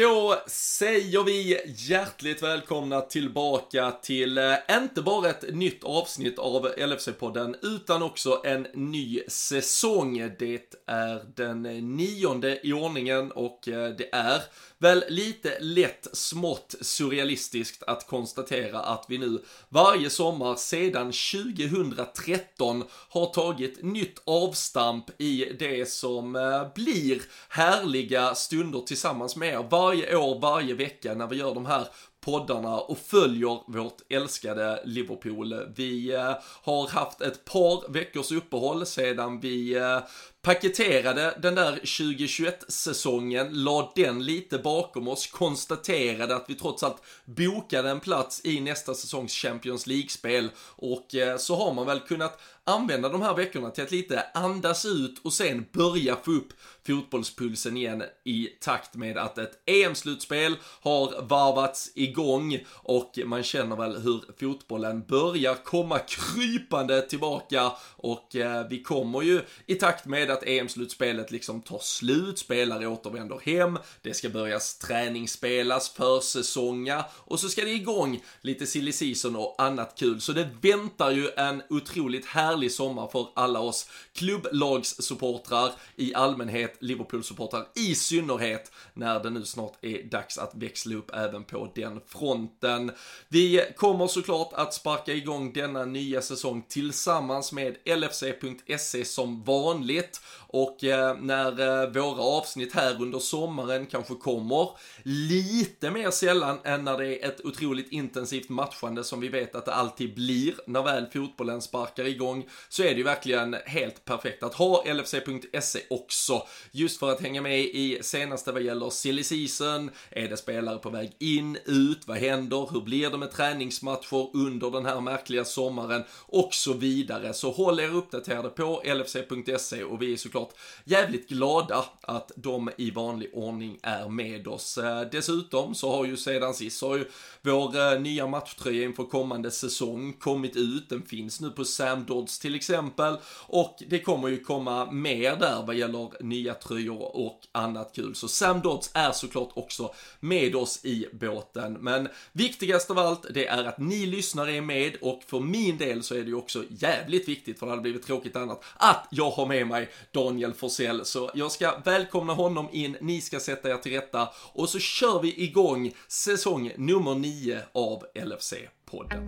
[0.00, 7.56] Då säger vi hjärtligt välkomna tillbaka till eh, inte bara ett nytt avsnitt av LFC-podden
[7.62, 10.32] utan också en ny säsong.
[10.38, 11.62] Det är den
[11.96, 14.42] nionde i ordningen och eh, det är
[14.80, 23.26] väl lite lätt smått surrealistiskt att konstatera att vi nu varje sommar sedan 2013 har
[23.26, 30.40] tagit nytt avstamp i det som eh, blir härliga stunder tillsammans med er varje år,
[30.40, 31.88] varje vecka när vi gör de här
[32.30, 35.54] poddarna och följer vårt älskade Liverpool.
[35.76, 39.98] Vi eh, har haft ett par veckors uppehåll sedan vi eh,
[40.42, 47.90] paketerade den där 2021-säsongen, la den lite bakom oss, konstaterade att vi trots allt bokade
[47.90, 53.08] en plats i nästa säsongs Champions League-spel och eh, så har man väl kunnat använda
[53.08, 56.48] de här veckorna till att lite andas ut och sen börja få upp
[56.90, 62.58] fotbollspulsen igen i takt med att ett EM-slutspel har varvats igång.
[62.68, 67.72] Och man känner väl hur fotbollen börjar komma krypande tillbaka.
[67.96, 73.40] Och eh, vi kommer ju i takt med att EM-slutspelet liksom tar slut, spelare återvänder
[73.44, 79.54] hem, det ska börjas träningsspelas, försäsonga och så ska det igång lite silly season och
[79.58, 80.20] annat kul.
[80.20, 87.66] Så det väntar ju en otroligt härlig sommar för alla oss klubblagssupportrar i allmänhet, Liverpool-supportrar
[87.74, 92.92] i synnerhet, när det nu snart är dags att växla upp även på den fronten.
[93.28, 100.20] Vi kommer såklart att sparka igång denna nya säsong tillsammans med LFC.se som vanligt
[100.52, 104.68] och eh, när eh, våra avsnitt här under sommaren kanske kommer
[105.02, 109.64] lite mer sällan än när det är ett otroligt intensivt matchande som vi vet att
[109.64, 110.54] det alltid blir.
[110.66, 115.80] När väl fotbollen sparkar igång så är det ju verkligen helt perfekt att ha LFC.se
[115.90, 116.46] också.
[116.70, 120.90] Just för att hänga med i senaste vad gäller silly season, är det spelare på
[120.90, 126.04] väg in, ut, vad händer, hur blir det med träningsmatcher under den här märkliga sommaren?
[126.26, 127.32] Och så vidare.
[127.32, 132.70] Så håll er uppdaterade på LFC.se och vi är såklart såklart jävligt glada att de
[132.76, 134.78] i vanlig ordning är med oss.
[134.78, 137.04] Eh, dessutom så har ju sedan sist så har ju
[137.42, 140.88] vår eh, nya matchtröja inför kommande säsong kommit ut.
[140.88, 143.16] Den finns nu på Sam Dodds till exempel
[143.48, 148.14] och det kommer ju komma mer där vad gäller nya tröjor och annat kul.
[148.14, 151.72] Så Sam Dodds är såklart också med oss i båten.
[151.72, 156.02] Men viktigast av allt, det är att ni lyssnare är med och för min del
[156.02, 159.30] så är det ju också jävligt viktigt, för det hade blivit tråkigt annat, att jag
[159.30, 161.04] har med mig Daniel Daniel Forsell.
[161.04, 165.22] Så jag ska välkomna honom in, ni ska sätta er till rätta och så kör
[165.22, 169.20] vi igång säsong nummer 9 av LFC-podden.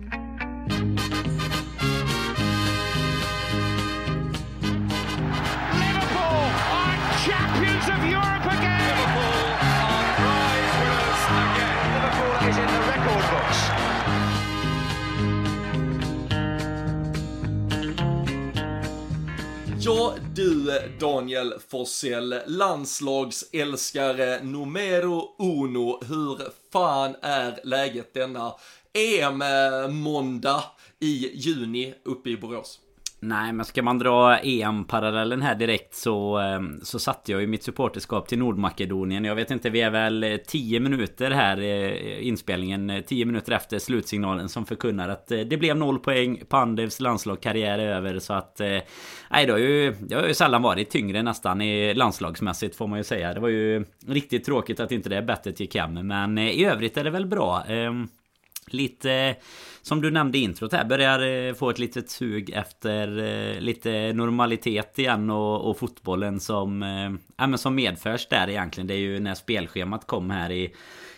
[5.79, 8.32] Liverpool are champions of Europe
[19.85, 25.99] Ja, du Daniel Forsell, landslagsälskare numero uno.
[26.05, 26.39] Hur
[26.71, 28.55] fan är läget denna
[28.93, 30.63] EM-måndag
[30.99, 32.79] i juni uppe i Borås?
[33.25, 37.63] Nej, men ska man dra EM-parallellen här direkt så, ehm, så satte jag ju mitt
[37.63, 39.25] supporterskap till Nordmakedonien.
[39.25, 43.51] Jag vet inte, vi är väl eh, 10 minuter här eh, inspelningen, eh, 10 minuter
[43.51, 46.41] efter slutsignalen som förkunnar att det blev noll poäng.
[46.49, 48.59] Pandevs landslagskarriär är över så att...
[49.29, 52.99] Nej, det har ju, det har ju sällan varit tyngre nästan i landslagsmässigt får man
[52.99, 53.33] ju säga.
[53.33, 55.93] Det var ju riktigt tråkigt att inte det bettet gick hem.
[56.07, 57.63] Men i övrigt är det väl bra.
[57.67, 58.07] Ehm,
[58.67, 59.35] Lite
[59.81, 64.13] som du nämnde i introt här börjar eh, få ett litet sug efter eh, lite
[64.13, 68.87] normalitet igen och, och fotbollen som, eh, ja, men som medförs där egentligen.
[68.87, 70.73] Det är ju när spelschemat kom här i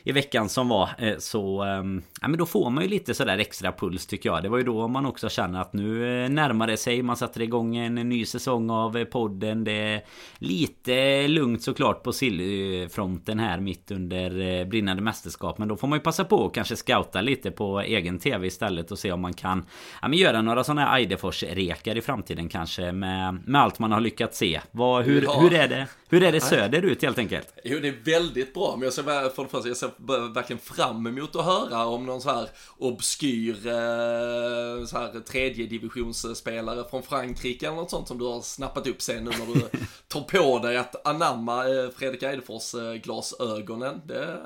[0.08, 3.38] i veckan som var eh, så ehm, ja, men då får man ju lite sådär
[3.38, 4.44] extra puls tycker jag.
[4.44, 7.02] Det var ju då man också känner att nu eh, närmar det sig.
[7.02, 9.64] Man sätter igång en ny säsong av eh, podden.
[9.64, 10.02] Det är
[10.38, 15.58] lite lugnt såklart på sillfronten här mitt under brinnande mästerskap.
[15.58, 18.92] Men då får man ju passa på och kanske scouta lite på egen tv istället
[18.92, 19.66] och se om man kan
[20.02, 24.02] ja, men göra några sådana här Eidefors-rekar i framtiden kanske med, med allt man har
[24.02, 24.62] lyckats se.
[24.72, 25.40] Vad, hur, ja.
[25.40, 27.54] hur, är det, hur är det söderut helt enkelt?
[27.64, 28.76] Jo, det är väldigt bra.
[28.76, 32.22] Men jag ser, för det första, jag ser verkligen fram emot att höra om någon
[32.22, 38.26] så här obskyr eh, så här tredje divisionsspelare från Frankrike eller något sånt som du
[38.26, 39.62] har snappat upp sen nu när du
[40.08, 44.02] tar på dig att anamma eh, Fredrik Eidefors eh, glasögonen.
[44.06, 44.38] Det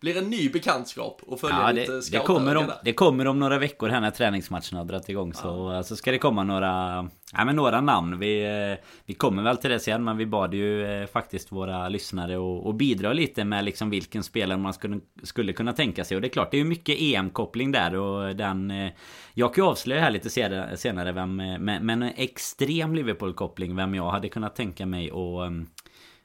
[0.00, 3.38] blir en ny bekantskap och följa ja, det, lite det, kommer, om, det kommer om
[3.38, 5.34] några veckor här när träningsmatcherna har dragit igång.
[5.34, 5.82] Så, ja.
[5.82, 8.18] så ska det komma några, ja, men några namn.
[8.18, 10.04] Vi, eh, vi kommer väl till det sen.
[10.04, 12.36] Men vi bad ju eh, faktiskt våra lyssnare
[12.68, 16.14] att bidra lite med liksom vilken spelare man skulle, skulle kunna tänka sig.
[16.14, 17.96] Och det är klart, det är ju mycket EM-koppling där.
[17.96, 18.92] Och den, eh,
[19.34, 20.30] jag kan ju avslöja här lite
[20.76, 23.76] senare vem, med, en extrem Liverpool-koppling.
[23.76, 25.52] Vem jag hade kunnat tänka mig att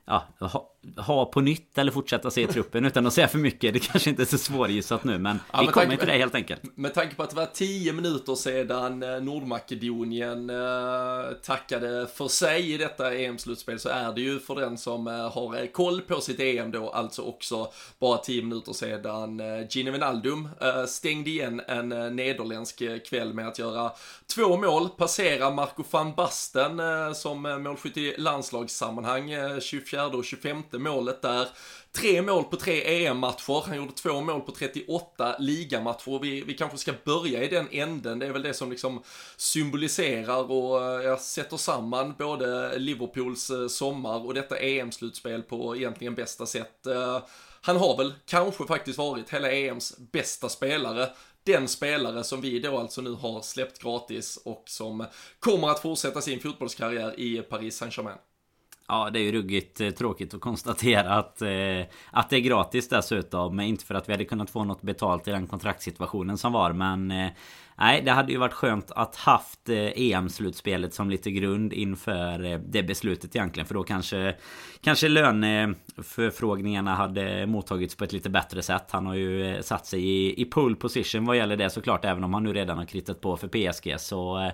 [0.05, 0.23] ja,
[0.97, 3.73] ha, på nytt eller fortsätta se truppen utan att säga för mycket.
[3.73, 6.61] Det kanske inte är så svårgissat nu men ja, vi kommer till det helt enkelt.
[6.75, 12.73] Med tanke på att det var tio minuter sedan eh, Nordmakedonien eh, tackade för sig
[12.73, 16.39] i detta EM-slutspel så är det ju för den som eh, har koll på sitt
[16.39, 20.49] EM då alltså också bara tio minuter sedan Gini Wijnaldum
[20.87, 23.91] stängde igen en nederländsk kväll med att göra
[24.35, 26.81] två mål, passera Marco van Basten
[27.15, 29.31] som målskytt i landslagssammanhang
[29.61, 31.47] 24 och 25 målet där.
[31.91, 36.19] Tre mål på tre EM-matcher, han gjorde två mål på 38 ligamatcher.
[36.21, 39.03] Vi, vi kanske ska börja i den änden, det är väl det som liksom
[39.37, 46.15] symboliserar och eh, jag sätter samman både Liverpools eh, sommar och detta EM-slutspel på egentligen
[46.15, 46.87] bästa sätt.
[46.87, 47.23] Eh,
[47.61, 51.09] han har väl kanske faktiskt varit hela EMs bästa spelare
[51.45, 55.05] den spelare som vi då alltså nu har släppt gratis och som
[55.39, 58.17] kommer att fortsätta sin fotbollskarriär i Paris Saint-Germain.
[58.87, 62.89] Ja, det är ju ruggigt eh, tråkigt att konstatera att, eh, att det är gratis
[62.89, 63.55] dessutom.
[63.55, 66.73] Men Inte för att vi hade kunnat få något betalt i den kontraktssituationen som var,
[66.73, 67.29] men eh,
[67.77, 72.43] Nej, det hade ju varit skönt att haft eh, e EM-slutspelet som lite grund inför
[72.43, 73.67] eh, det beslutet egentligen.
[73.67, 74.35] För då kanske,
[74.81, 78.85] kanske löneförfrågningarna hade mottagits på ett lite bättre sätt.
[78.89, 82.33] Han har ju satt sig i, i pole position vad gäller det såklart, även om
[82.33, 83.95] han nu redan har kritat på för PSG.
[83.99, 84.51] Så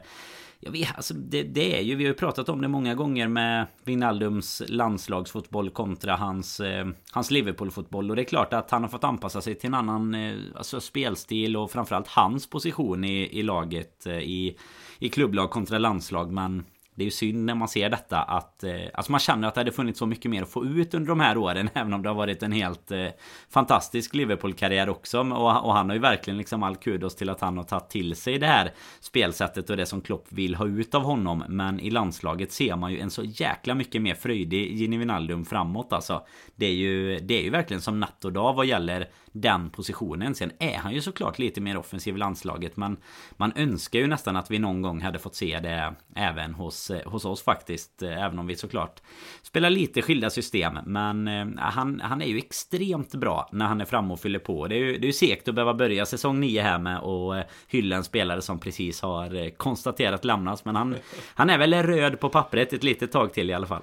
[0.64, 3.28] jag vet, alltså det, det, är ju, vi har ju pratat om det många gånger
[3.28, 8.10] med Wijnaldums landslagsfotboll kontra hans, eh, hans Liverpoolfotboll.
[8.10, 10.82] Och det är klart att han har fått anpassa sig till en annan eh, alltså
[10.82, 14.58] spelstil och framförallt hans position i, i laget eh, i,
[15.00, 16.32] i klubblag kontra landslag.
[16.32, 16.64] Men
[16.96, 19.60] det är ju synd när man ser detta att eh, Alltså man känner att det
[19.60, 22.10] hade funnits så mycket mer att få ut under de här åren Även om det
[22.10, 23.08] har varit en helt eh,
[23.50, 25.20] Fantastisk Liverpool-karriär också.
[25.20, 28.16] Och, och, han har ju verkligen liksom all kudos till att han har tagit till
[28.16, 31.44] sig det här Spelsättet och det som Klopp vill ha ut av honom.
[31.48, 35.94] Men i landslaget ser man ju en så jäkla mycket mer fröjdig Gini Wijnaldum framåt
[35.94, 36.26] alltså.
[36.56, 40.36] Det är ju Det är ju verkligen som natt och dag vad gäller den positionen.
[40.36, 42.98] Sen är han ju såklart lite mer offensiv i landslaget men
[43.32, 47.12] man önskar ju nästan att vi någon gång hade fått se det även hos, eh,
[47.12, 48.02] hos oss faktiskt.
[48.02, 49.02] Eh, även om vi såklart
[49.42, 50.78] spelar lite skilda system.
[50.86, 54.68] Men eh, han, han är ju extremt bra när han är framme och fyller på.
[54.68, 57.44] Det är ju, det är ju segt att behöva börja säsong 9 här med och
[57.68, 60.66] hylla en spelare som precis har konstaterat lämnas.
[60.66, 60.96] Men han,
[61.34, 63.82] han är väl röd på pappret ett litet tag till i alla fall.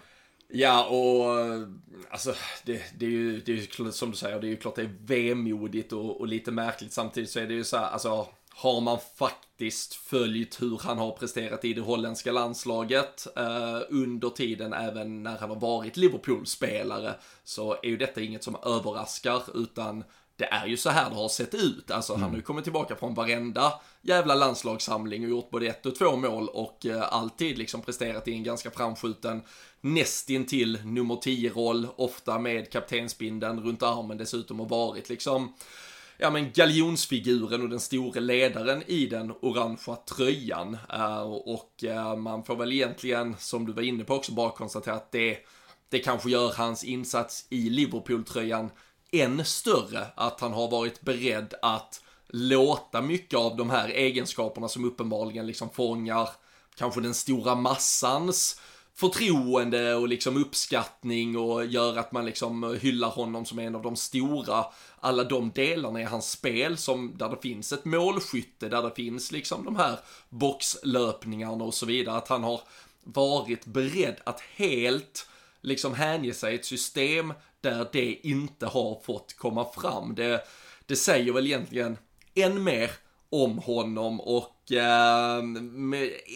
[0.52, 1.26] Ja, och
[2.10, 2.34] alltså
[2.64, 4.82] det, det, är ju, det är ju som du säger, det är ju klart det
[4.82, 6.92] är vemodigt och, och lite märkligt.
[6.92, 8.26] Samtidigt så är det ju så här, alltså
[8.58, 14.72] har man faktiskt följt hur han har presterat i det holländska landslaget eh, under tiden
[14.72, 17.14] även när han har varit Liverpool-spelare
[17.44, 20.05] så är ju detta inget som överraskar utan
[20.37, 21.90] det är ju så här det har sett ut.
[21.90, 22.22] Alltså mm.
[22.22, 23.72] han har ju kommit tillbaka från varenda
[24.02, 28.32] jävla landslagssamling och gjort både ett och två mål och eh, alltid liksom presterat i
[28.32, 29.43] en ganska framskjuten
[29.81, 35.54] nästintill nummer 10-roll, ofta med kaptensbindeln runt armen dessutom och varit liksom
[36.18, 40.78] ja men galjonsfiguren och den store ledaren i den orangea tröjan.
[40.92, 44.94] Eh, och eh, man får väl egentligen, som du var inne på också, bara konstatera
[44.94, 45.38] att det,
[45.88, 48.70] det kanske gör hans insats i Liverpool-tröjan
[49.12, 50.06] än större.
[50.14, 55.70] Att han har varit beredd att låta mycket av de här egenskaperna som uppenbarligen liksom
[55.70, 56.28] fångar
[56.76, 58.60] kanske den stora massans
[58.99, 63.97] förtroende och liksom uppskattning och gör att man liksom hyllar honom som en av de
[63.97, 64.64] stora.
[65.00, 69.33] Alla de delarna i hans spel som, där det finns ett målskytte, där det finns
[69.33, 72.17] liksom de här boxlöpningarna och så vidare.
[72.17, 72.61] Att han har
[73.05, 75.28] varit beredd att helt
[75.61, 80.14] liksom hänge sig ett system där det inte har fått komma fram.
[80.14, 80.43] Det,
[80.87, 81.97] det säger väl egentligen
[82.35, 82.90] än mer
[83.31, 85.43] om honom och eh,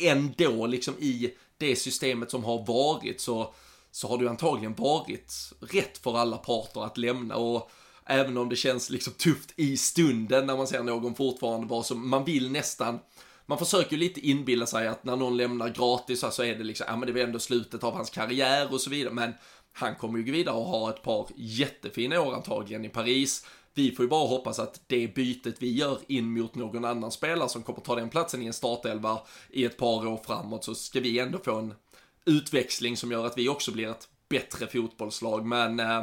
[0.02, 3.54] ändå liksom i det systemet som har varit så,
[3.90, 7.70] så har det ju antagligen varit rätt för alla parter att lämna och
[8.06, 12.08] även om det känns liksom tufft i stunden när man ser någon fortfarande vara som
[12.10, 12.98] man vill nästan
[13.46, 16.86] man försöker ju lite inbilla sig att när någon lämnar gratis så är det liksom,
[16.88, 19.32] ja men det är ändå slutet av hans karriär och så vidare, men
[19.72, 23.46] han kommer ju gå vidare och ha ett par jättefina år antagligen i Paris.
[23.74, 27.48] Vi får ju bara hoppas att det bytet vi gör in mot någon annan spelare
[27.48, 31.00] som kommer ta den platsen i en startelva i ett par år framåt så ska
[31.00, 31.74] vi ändå få en
[32.24, 35.46] utväxling som gör att vi också blir ett bättre fotbollslag.
[35.46, 36.02] Men äh,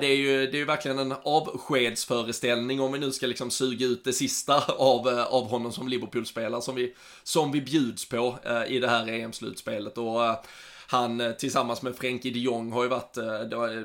[0.00, 3.86] det är ju, det är ju verkligen en avskedsföreställning om vi nu ska liksom suga
[3.86, 8.38] ut det sista av, eh, av honom som Liverpool-spelare som vi, som vi bjuds på
[8.44, 9.98] äh, i det här EM-slutspelet.
[9.98, 10.38] Och äh,
[10.86, 13.16] han tillsammans med Frenkie de Jong har ju varit,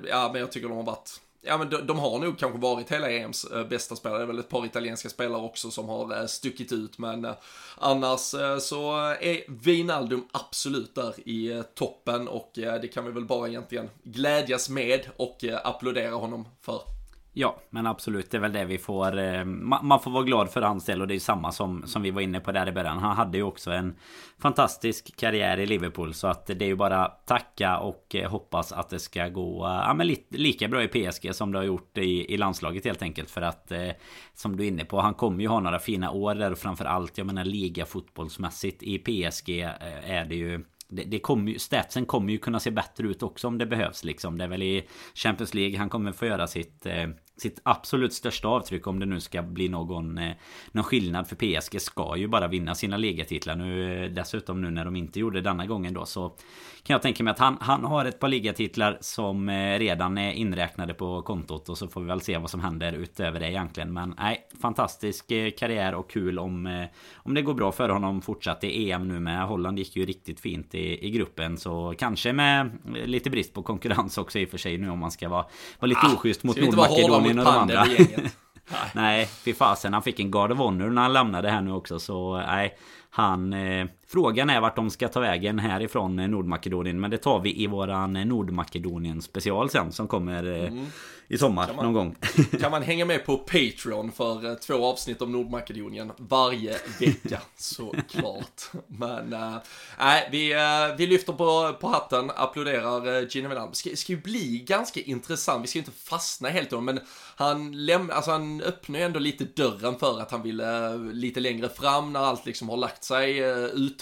[0.10, 2.92] ja men jag tycker de har varit Ja men de, de, har nog kanske varit
[2.92, 4.20] hela EMs äh, eh, bästa spelare.
[4.20, 6.98] Det är väl ett par italienska spelare också som har äh, stuckit ut.
[6.98, 7.34] Men äh,
[7.78, 13.90] annars så är Wijnaldum absolut där i toppen och det kan vi väl bara egentligen
[14.04, 16.93] glädjas med och applådera honom för.
[17.36, 18.32] Ja, men absolut.
[18.32, 19.18] Det är väl det vi får...
[19.20, 22.12] Eh, man får vara glad för hans del och det är samma som, som vi
[22.12, 22.98] var inne på där i början.
[22.98, 23.96] Han hade ju också en
[24.40, 26.14] fantastisk karriär i Liverpool.
[26.14, 29.72] Så att det är ju bara tacka och eh, hoppas att det ska gå eh,
[29.72, 33.02] ja, men li, lika bra i PSG som det har gjort i, i landslaget helt
[33.02, 33.30] enkelt.
[33.30, 33.90] För att eh,
[34.34, 37.18] som du är inne på, han kommer ju ha några fina år där och framförallt,
[37.18, 39.50] jag menar liga fotbollsmässigt i PSG
[40.04, 43.48] är det ju det, det kommer ju, statsen kommer ju kunna se bättre ut också
[43.48, 44.38] om det behövs liksom.
[44.38, 48.48] Det är väl i Champions League han kommer få göra sitt eh, sitt absolut största
[48.48, 50.34] avtryck om det nu ska bli någon, eh,
[50.72, 51.28] någon skillnad.
[51.28, 55.20] För PSG ska ju bara vinna sina ligatitlar nu eh, dessutom nu när de inte
[55.20, 56.06] gjorde denna gången då.
[56.06, 56.30] Så
[56.84, 60.32] kan jag tänka mig att han, han har ett par ligatitlar som eh, redan är
[60.32, 63.94] inräknade på kontot och så får vi väl se vad som händer utöver det egentligen.
[63.94, 68.92] Men nej fantastisk karriär och kul om om det går bra för honom fortsatt i
[68.92, 69.48] EM nu med.
[69.48, 72.72] Holland gick ju riktigt fint i, i gruppen så kanske med
[73.06, 75.46] lite brist på konkurrens också i och för sig nu om man ska vara,
[75.80, 77.86] vara lite ah, oschysst mot Nordmakedonien Och de andra.
[78.94, 79.94] nej, fy fasen.
[79.94, 82.00] Han fick en Guard of Honor när han lämnade här nu också.
[82.00, 82.78] Så nej,
[83.10, 83.54] han...
[83.54, 87.00] Eh, frågan är vart de ska ta vägen härifrån eh, Nordmakedonien.
[87.00, 90.86] Men det tar vi i våran eh, Nordmakedonien special sen som kommer eh, mm
[91.28, 92.16] i sommar man, någon gång.
[92.60, 98.72] kan man hänga med på Patreon för två avsnitt om Nordmakedonien varje vecka såklart.
[98.88, 99.58] Men äh,
[100.32, 100.56] vi,
[100.98, 103.74] vi lyfter på, på hatten, applåderar Gino Wijnaldum.
[103.74, 107.00] Ska, ska ju bli ganska intressant, vi ska ju inte fastna helt om men
[107.36, 111.70] han, läm alltså, han öppnar ju ändå lite dörren för att han ville lite längre
[111.70, 113.44] fram när allt liksom har lagt sig,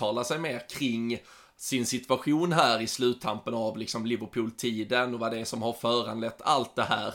[0.02, 1.20] uttala sig mer kring
[1.58, 6.42] sin situation här i sluttampen av liksom Liverpool-tiden och vad det är som har föranlett
[6.42, 7.14] allt det här.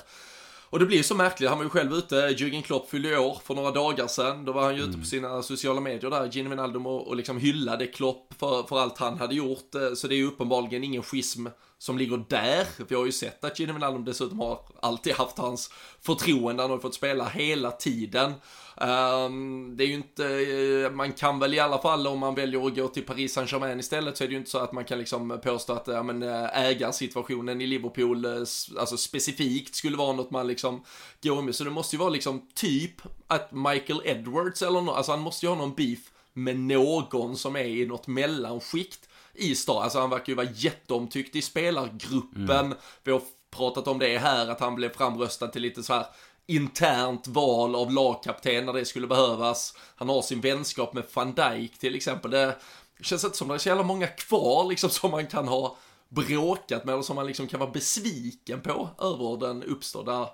[0.71, 3.39] Och det blir ju så märkligt, han var ju själv ute, Jürgen Klopp fyllde år
[3.45, 4.45] för några dagar sedan.
[4.45, 4.91] Då var han ju mm.
[4.91, 8.79] ute på sina sociala medier där, Gini Wijnaldum, och, och liksom hyllade Klopp för, för
[8.79, 9.75] allt han hade gjort.
[9.97, 11.47] Så det är ju uppenbarligen ingen schism
[11.79, 12.67] som ligger där.
[12.89, 15.71] Vi har ju sett att Gino Wijnaldum dessutom har alltid haft hans
[16.03, 18.33] förtroende, han har fått spela hela tiden.
[18.81, 22.67] Um, det är ju inte, eh, man kan väl i alla fall om man väljer
[22.67, 24.99] att gå till Paris Saint-Germain istället så är det ju inte så att man kan
[24.99, 28.33] liksom påstå att ja, men, eh, ägarsituationen i Liverpool eh,
[28.79, 30.85] alltså specifikt skulle vara något man liksom
[31.23, 31.55] går med.
[31.55, 35.47] Så det måste ju vara liksom typ att Michael Edwards eller något, alltså han måste
[35.47, 36.01] ju ha någon beef
[36.33, 39.06] med någon som är i något mellanskikt
[39.39, 39.83] i stan.
[39.83, 42.67] Alltså han verkar ju vara jätteomtyckt i spelargruppen.
[42.67, 42.79] Mm.
[43.05, 46.07] Vi har pratat om det här, att han blev framröstad till lite så här
[46.47, 49.75] internt val av lagkapten när det skulle behövas.
[49.97, 52.31] Han har sin vänskap med van Dijk till exempel.
[52.31, 52.57] Det
[53.01, 55.77] känns inte som det är så jävla många kvar liksom som man kan ha
[56.09, 60.29] bråkat med eller som man liksom kan vara besviken på över den uppstådda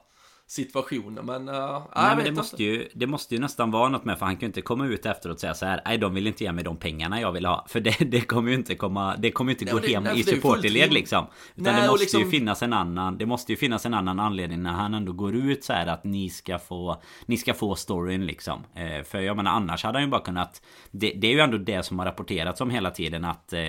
[0.52, 1.26] situationen.
[1.26, 4.26] Men, uh, nej, men det, måste ju, det måste ju nästan vara något med för
[4.26, 5.82] han kan ju inte komma ut efteråt och säga så här.
[5.84, 7.64] Nej de vill inte ge mig de pengarna jag vill ha.
[7.68, 10.02] För det, det kommer ju inte komma Det kommer ju inte nej, gå det, hem
[10.02, 11.26] nej, i supporterled liksom.
[11.54, 12.20] Utan nej, det måste liksom...
[12.20, 15.34] ju finnas en annan Det måste ju finnas en annan anledning när han ändå går
[15.34, 18.64] ut så här att ni ska få Ni ska få storyn liksom.
[18.74, 21.58] Eh, för jag menar annars hade han ju bara kunnat det, det, är ju ändå
[21.58, 23.60] det som har rapporterats om hela tiden att eh,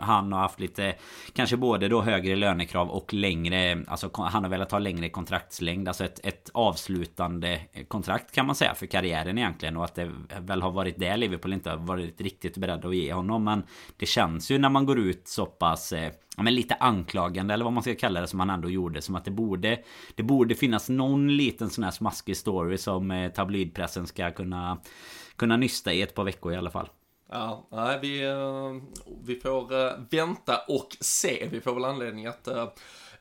[0.00, 0.94] han har haft lite
[1.32, 5.88] Kanske både då högre lönekrav och längre Alltså han har velat ha längre kontraktslängd.
[5.88, 10.62] Alltså ett ett avslutande kontrakt kan man säga för karriären egentligen och att det väl
[10.62, 13.62] har varit det Liverpool inte har varit riktigt beredda att ge honom men
[13.96, 17.64] det känns ju när man går ut så pass eh, ja, men lite anklagande eller
[17.64, 19.82] vad man ska kalla det som han ändå gjorde som att det borde
[20.14, 24.78] det borde finnas någon liten sån här smaskig story som eh, tabloidpressen ska kunna
[25.36, 26.88] kunna nysta i ett par veckor i alla fall.
[27.30, 28.72] Ja, nej, vi, eh,
[29.24, 29.68] vi får
[30.10, 31.48] vänta och se.
[31.50, 32.48] Vi får väl anledning att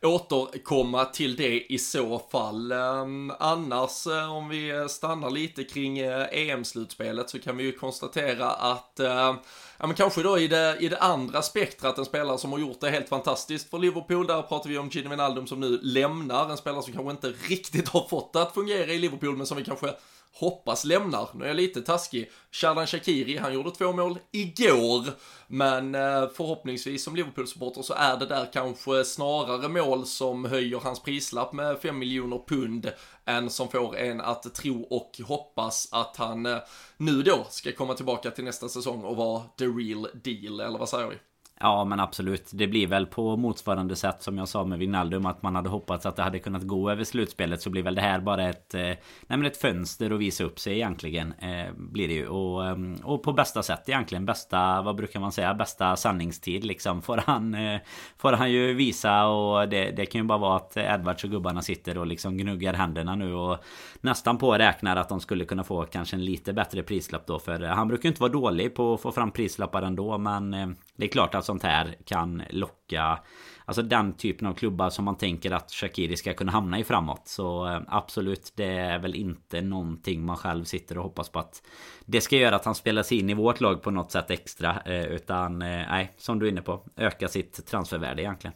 [0.02, 2.72] återkomma till det i så fall.
[2.72, 8.52] Ehm, annars, eh, om vi stannar lite kring eh, EM-slutspelet så kan vi ju konstatera
[8.52, 9.36] att, eh,
[9.78, 12.82] ja men kanske då i det, i det andra spektrat, en spelare som har gjort
[12.82, 16.58] det helt fantastiskt för Liverpool, där pratar vi om Gini Wijnaldum som nu lämnar, en
[16.58, 19.64] spelare som kanske inte riktigt har fått det att fungera i Liverpool, men som vi
[19.64, 19.94] kanske
[20.40, 21.30] hoppas lämnar.
[21.34, 22.32] Nu är jag lite taskig.
[22.52, 25.04] Shardan Shakiri, han gjorde två mål igår.
[25.48, 31.04] Men eh, förhoppningsvis som Liverpool-supporter så är det där kanske snarare mål som höjer hans
[31.04, 32.92] prislapp med 5 miljoner pund
[33.26, 36.58] än som får en att tro och hoppas att han eh,
[36.98, 40.90] nu då ska komma tillbaka till nästa säsong och vara the real deal, eller vad
[40.90, 41.16] säger vi?
[41.60, 42.50] Ja men absolut.
[42.54, 46.06] Det blir väl på motsvarande sätt som jag sa med Wijnaldum Att man hade hoppats
[46.06, 48.92] att det hade kunnat gå över slutspelet Så blir väl det här bara ett eh,
[49.28, 52.28] Nej ett fönster att visa upp sig egentligen eh, Blir det ju.
[52.28, 54.26] Och, eh, och på bästa sätt egentligen.
[54.26, 55.54] Bästa Vad brukar man säga?
[55.54, 57.02] Bästa sanningstid liksom.
[57.02, 57.80] Får han eh,
[58.18, 61.62] Får han ju visa och det, det kan ju bara vara att Edwards och gubbarna
[61.62, 63.58] sitter och liksom gnuggar händerna nu och
[64.02, 67.88] Nästan påräknar att de skulle kunna få kanske en lite bättre prislapp då För han
[67.88, 71.10] brukar ju inte vara dålig på att få fram prislappar ändå men eh, Det är
[71.10, 73.20] klart att sånt här kan locka
[73.68, 77.22] Alltså den typen av klubbar som man tänker att Shakiri ska kunna hamna i framåt
[77.26, 81.62] Så eh, absolut Det är väl inte någonting man själv sitter och hoppas på att
[82.06, 84.82] Det ska göra att han spelar sig in i vårt lag på något sätt extra
[84.86, 88.54] eh, Utan eh, nej som du är inne på Öka sitt transfervärde egentligen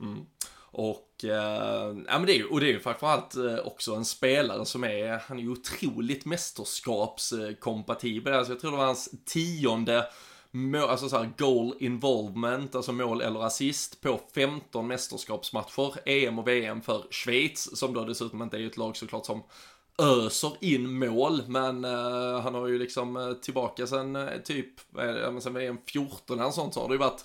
[0.00, 0.26] mm.
[0.76, 3.34] Och, eh, ja, men det är ju, och det är ju framförallt
[3.64, 8.34] också en spelare som är, han är ju otroligt mästerskapskompatibel.
[8.34, 10.06] Alltså jag tror det var hans tionde
[10.54, 16.48] mål, alltså så här, goal involvement, alltså mål eller assist på 15 mästerskapsmatcher, EM och
[16.48, 19.42] VM för Schweiz, som då dessutom inte är ett lag såklart som
[19.98, 25.06] öser in mål, men uh, han har ju liksom uh, tillbaka sen uh, typ, vad
[25.06, 27.24] är det, sen VM 14 eller sånt så har det ju varit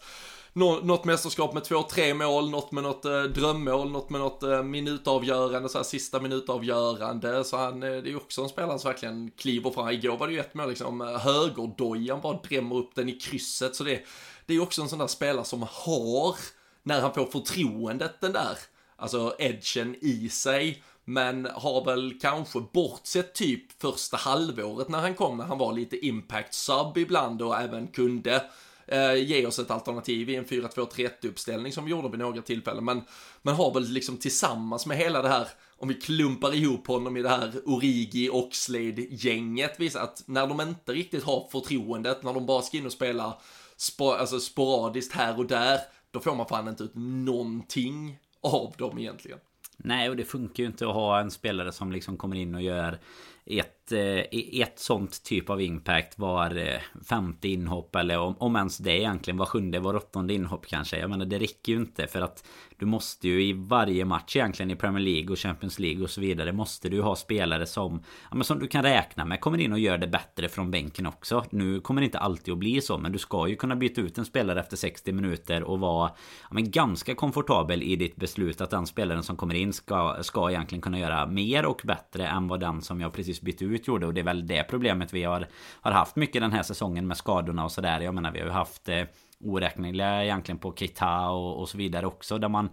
[0.54, 4.64] något mästerskap med två, tre mål, något med något eh, drömmål, något med något eh,
[4.64, 7.44] minutavgörande, så här sista minutavgörande.
[7.44, 9.90] Så han, eh, det är ju också en spelare som verkligen kliver fram.
[9.90, 13.76] Igår var det ju ett mål liksom, eh, högerdojan bara drämmer upp den i krysset.
[13.76, 14.04] Så det,
[14.46, 16.36] det är ju också en sån där spelare som har,
[16.84, 18.58] när han får förtroendet, den där,
[18.96, 20.84] alltså edgen i sig.
[21.06, 26.06] Men har väl kanske bortsett typ första halvåret när han kom, när han var lite
[26.06, 28.44] impact sub ibland och även kunde
[28.92, 32.86] eh, ge oss ett alternativ i en 4-2-3-1 uppställning som vi gjorde vid några tillfällen.
[32.86, 33.02] Men
[33.42, 37.22] man har väl liksom tillsammans med hela det här, om vi klumpar ihop honom i
[37.22, 42.62] det här Origi Oxlade-gänget, visar att när de inte riktigt har förtroendet, när de bara
[42.62, 43.38] ska in och spela
[43.78, 45.80] spo alltså sporadiskt här och där,
[46.12, 49.40] då får man fan inte ut någonting av dem egentligen.
[49.78, 52.62] Nej, och det funkar ju inte att ha en spelare som liksom kommer in och
[52.62, 53.00] gör
[53.50, 56.80] ett, eh, ett sånt typ av impact var eh,
[57.10, 61.00] femte inhopp eller om, om ens det egentligen var sjunde, var åttonde inhopp kanske.
[61.00, 62.44] Jag menar det räcker ju inte för att
[62.80, 66.22] du måste ju i varje match egentligen i Premier League och Champions League och så
[66.22, 69.74] vidare måste du ha spelare som ja, men som du kan räkna med kommer in
[69.74, 71.46] och gör det bättre från bänken också.
[71.50, 74.18] Nu kommer det inte alltid att bli så men du ska ju kunna byta ut
[74.18, 78.70] en spelare efter 60 minuter och vara ja, men ganska komfortabel i ditt beslut att
[78.70, 82.60] den spelaren som kommer in ska, ska egentligen kunna göra mer och bättre än vad
[82.60, 85.48] den som jag precis bytte ut gjorde och det är väl det problemet vi har,
[85.82, 88.02] har haft mycket den här säsongen med skadorna och sådär.
[88.02, 89.04] Jag menar vi har ju haft eh,
[89.44, 92.38] oräkneliga egentligen på Keita och, och så vidare också.
[92.38, 92.70] Där man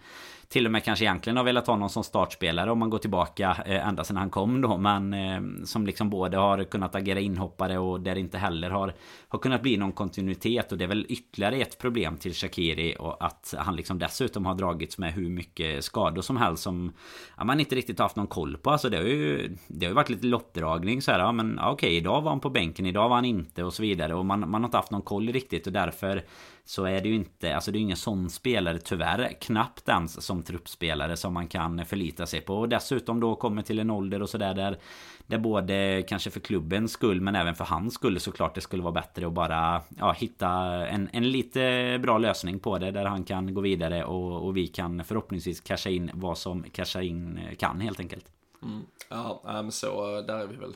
[0.48, 3.57] till och med kanske egentligen har velat ha någon som startspelare om man går tillbaka
[3.66, 4.76] eh, ända sedan han kom då.
[4.76, 8.94] Men eh, som liksom både har kunnat agera inhoppare och där inte heller har,
[9.29, 10.72] har kunnat bli någon kontinuitet.
[10.72, 14.55] Och det är väl ytterligare ett problem till Shakiri och att han liksom dessutom har
[14.55, 16.92] dragits med hur mycket skador som helst som
[17.37, 18.70] ja, man inte riktigt haft någon koll på.
[18.70, 21.18] Alltså det har ju, det har ju varit lite lottdragning så här.
[21.18, 24.14] Ja men okej, idag var han på bänken, idag var han inte och så vidare.
[24.14, 26.22] Och man, man har inte haft någon koll riktigt och därför
[26.68, 29.33] så är det ju inte, alltså det är ju ingen sån spelare tyvärr.
[29.40, 32.55] Knappt ens som truppspelare som man kan förlita sig på.
[32.55, 34.79] Och dessutom då kommer till en ålder och sådär där
[35.26, 38.92] där både kanske för klubbens skull men även för hans skull såklart det skulle vara
[38.92, 40.48] bättre att bara ja, hitta
[40.87, 44.66] en, en lite bra lösning på det där han kan gå vidare och, och vi
[44.66, 48.26] kan förhoppningsvis casha in vad som casha in kan helt enkelt.
[48.62, 48.83] Mm.
[49.09, 50.74] Ja, men så där är vi väl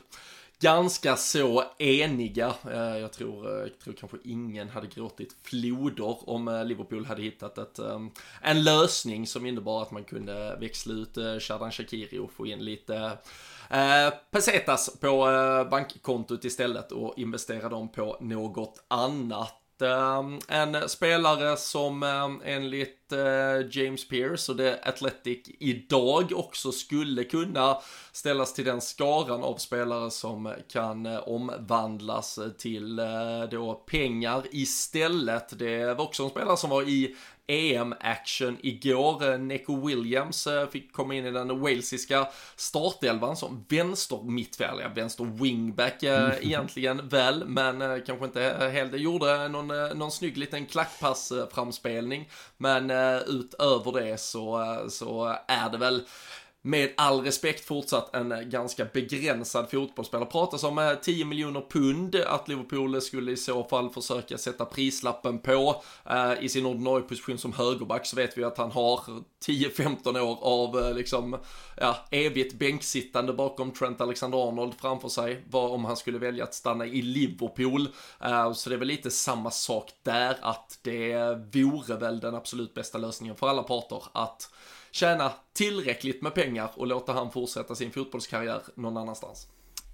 [0.61, 2.53] ganska så eniga.
[2.71, 7.21] Eh, jag tror, eh, jag tror kanske ingen hade gråtit floder om eh, Liverpool hade
[7.21, 12.31] hittat ett, ehm, en lösning som innebar att man kunde växla ut Shadan Shakiri och
[12.31, 13.17] få in lite
[14.31, 15.25] pesetas på
[15.71, 19.60] bankkontot istället och investera dem på något annat.
[19.81, 27.23] Ehm, en spelare som ehm, enligt eh, James Pierce och The Athletic idag också skulle
[27.23, 27.77] kunna
[28.11, 35.59] ställas till den skaran av spelare som kan eh, omvandlas till eh, då pengar istället.
[35.59, 37.15] Det var också en spelare som var i
[37.47, 39.37] EM-action igår.
[39.37, 46.03] Neko Williams eh, fick komma in i den walesiska startelvan som vänster mittfältare, vänster wingback
[46.03, 46.31] mm.
[46.41, 52.29] egentligen väl, men kanske inte helt, gjorde någon, någon snygg liten klackpass framspelning.
[52.57, 52.89] Men
[53.27, 56.03] utöver det så, så är det väl
[56.61, 60.29] med all respekt fortsatt en eh, ganska begränsad fotbollsspelare.
[60.29, 65.39] Pratas om eh, 10 miljoner pund att Liverpool skulle i så fall försöka sätta prislappen
[65.39, 65.83] på.
[66.09, 69.01] Eh, I sin ordinarie position som högerback så vet vi att han har
[69.45, 71.37] 10-15 år av liksom,
[71.77, 75.43] ja, evigt bänksittande bakom Trent Alexander-Arnold framför sig.
[75.49, 77.87] Vad om han skulle välja att stanna i Liverpool.
[78.55, 81.15] Så det är väl lite samma sak där att det
[81.53, 84.49] vore väl den absolut bästa lösningen för alla parter att
[84.91, 89.47] tjäna tillräckligt med pengar och låta han fortsätta sin fotbollskarriär någon annanstans.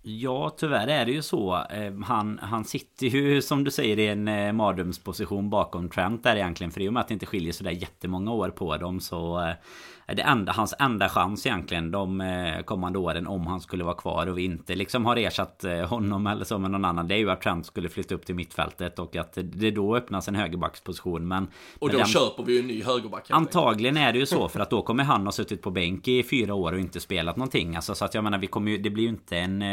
[0.10, 1.56] Ja, tyvärr är det ju så.
[1.70, 6.36] Eh, han, han sitter ju som du säger i en eh, mardrömsposition bakom Trent där
[6.36, 6.72] egentligen.
[6.72, 9.54] För i och med att det inte skiljer sådär jättemånga år på dem så eh,
[10.06, 12.24] är det enda, hans enda chans egentligen de
[12.66, 16.46] kommande åren om han skulle vara kvar och vi inte liksom har ersatt honom eller
[16.46, 17.08] så med någon annan.
[17.08, 20.28] Det är ju att Trent skulle flytta upp till mittfältet och att det då öppnas
[20.28, 21.28] en högerbacksposition.
[21.28, 21.48] Men,
[21.80, 23.26] och då den, köper vi ju en ny högerback.
[23.30, 26.24] Antagligen är det ju så för att då kommer han ha suttit på bänk i
[26.24, 27.76] fyra år och inte spelat någonting.
[27.76, 29.64] Alltså, så att jag menar vi kommer ju, det blir ju inte en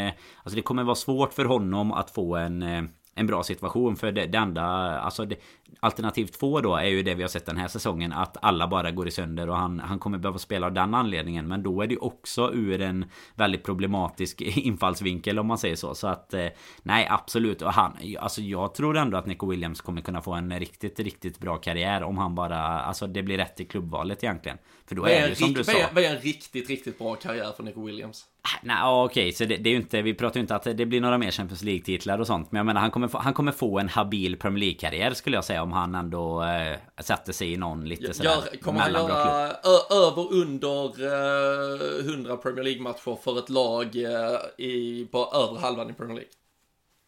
[0.42, 2.82] Alltså det kommer vara svårt för honom att få en eh,
[3.14, 4.62] en bra situation för det, det enda
[5.00, 5.36] Alltså det,
[5.80, 8.90] Alternativ två då är ju det vi har sett den här säsongen Att alla bara
[8.90, 11.48] går i sönder och han, han kommer behöva spela av den anledningen.
[11.48, 15.94] Men då är det också ur en Väldigt problematisk infallsvinkel om man säger så.
[15.94, 16.46] Så att eh,
[16.82, 17.62] Nej absolut.
[17.62, 21.38] Och han Alltså jag tror ändå att Nico Williams kommer kunna få en riktigt riktigt
[21.38, 24.58] bra karriär Om han bara Alltså det blir rätt i klubbvalet egentligen.
[24.86, 25.72] För då är, är det som du sa.
[25.92, 28.24] Vad är en riktigt riktigt bra karriär för Nico Williams?
[28.62, 30.86] Nej okej, okay, så det, det, är ju inte, vi pratar ju inte att det
[30.86, 33.52] blir några mer Champions League-titlar och sånt Men jag menar han kommer, få, han kommer
[33.52, 37.56] få en habil Premier League-karriär skulle jag säga Om han ändå äh, sätter sig i
[37.56, 39.52] någon lite sådär Gör, Kommer han göra
[39.90, 40.84] över under
[42.00, 46.30] äh, 100 Premier League-matcher för ett lag äh, i, på över halvan i Premier League?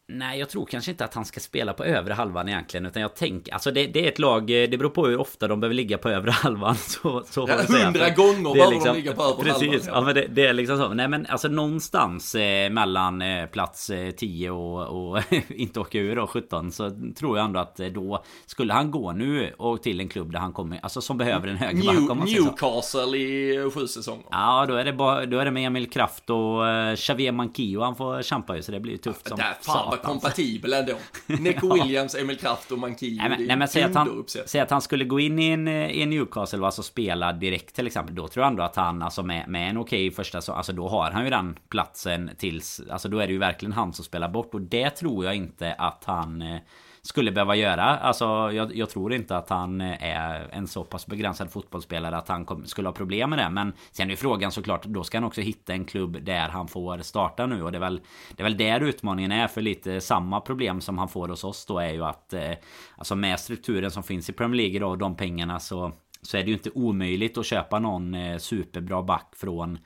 [0.08, 2.86] Nej, jag tror kanske inte att han ska spela på övre halvan egentligen.
[2.86, 5.60] Utan jag tänker, alltså det, det är ett lag, det beror på hur ofta de
[5.60, 6.74] behöver ligga på övre halvan.
[6.76, 9.70] Så, så ja, hundra gånger behöver liksom, de ligga på övre precis, halvan.
[9.70, 10.00] Precis, ja.
[10.00, 10.88] men det, det, är liksom så.
[10.88, 16.16] Nej men alltså någonstans eh, mellan eh, plats eh, 10 och, och inte åka ur
[16.16, 16.72] då, 17.
[16.72, 20.32] Så tror jag ändå att eh, då skulle han gå nu och till en klubb
[20.32, 22.26] där han kommer, alltså som behöver en högerback.
[22.26, 24.26] New, Newcastle i sju säsonger.
[24.30, 27.80] Ja, då är det, bara, då är det med Emil Kraft och uh, Xavier Mankio
[27.80, 28.62] han får kämpa ju.
[28.62, 30.94] Så det blir tufft som satan vara kompatibel ändå.
[31.26, 33.16] Neko Williams, Emil Kraft och Mankio.
[33.16, 35.68] Nej men, nej, men säg, att han, säg att han skulle gå in i en,
[35.68, 38.14] i en Newcastle och alltså spela direkt till exempel.
[38.14, 40.88] Då tror jag ändå att han alltså med, med en okej första så alltså då
[40.88, 44.28] har han ju den platsen tills Alltså då är det ju verkligen han som spelar
[44.28, 46.58] bort och det tror jag inte att han eh,
[47.06, 47.84] skulle behöva göra.
[47.84, 52.28] Alltså jag, jag, tror inte att han eh, är en så pass begränsad fotbollsspelare att
[52.28, 53.50] han kom, skulle ha problem med det.
[53.50, 56.98] Men sen är frågan såklart, då ska han också hitta en klubb där han får
[56.98, 57.62] starta nu.
[57.62, 58.00] Och det är väl,
[58.36, 59.48] det är väl där utmaningen är.
[59.48, 62.52] För lite samma problem som han får hos oss då är ju att eh,
[62.96, 65.92] Alltså med strukturen som finns i Premier League idag och de pengarna så
[66.22, 69.78] Så är det ju inte omöjligt att köpa någon eh, superbra back från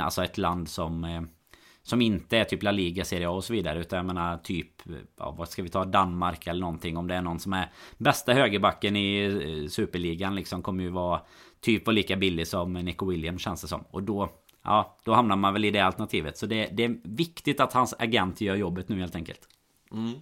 [0.00, 1.22] Alltså ett land som eh,
[1.82, 3.80] som inte är typ La Liga, Serie A och så vidare.
[3.80, 4.68] Utan jag menar typ,
[5.18, 6.96] ja, vad ska vi ta, Danmark eller någonting.
[6.96, 11.20] Om det är någon som är bästa högerbacken i eh, Superligan liksom kommer ju vara
[11.60, 13.84] typ vara lika billig som Nico Williams känns det som.
[13.90, 16.38] Och då, ja, då hamnar man väl i det alternativet.
[16.38, 19.48] Så det, det är viktigt att hans agent gör jobbet nu helt enkelt.
[19.92, 20.12] Mm.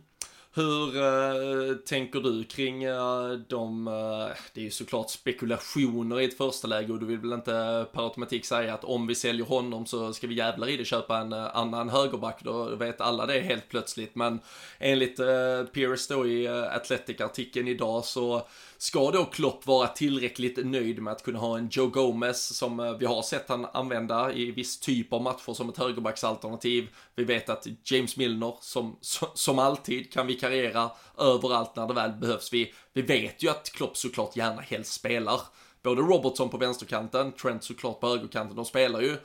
[0.54, 6.36] Hur uh, tänker du kring uh, de, uh, det är ju såklart spekulationer i ett
[6.36, 9.86] första läge och du vill väl inte per automatik säga att om vi säljer honom
[9.86, 13.68] så ska vi jävlar i det köpa en annan högerback, då vet alla det helt
[13.68, 14.14] plötsligt.
[14.14, 14.40] Men
[14.78, 18.46] enligt uh, Pierce då i uh, Athletic-artikeln idag så
[18.82, 22.92] ska då Klopp vara tillräckligt nöjd med att kunna ha en Joe Gomez som eh,
[22.92, 26.88] vi har sett han använda i viss typ av matcher som ett högerbacksalternativ.
[27.14, 28.96] Vi vet att James Milner som,
[29.34, 32.52] som alltid kan vikariera överallt när det väl behövs.
[32.52, 35.40] Vi, vi vet ju att Klopp såklart gärna helst spelar
[35.82, 38.56] både Robertson på vänsterkanten, Trent såklart på högerkanten.
[38.56, 39.16] De spelar ju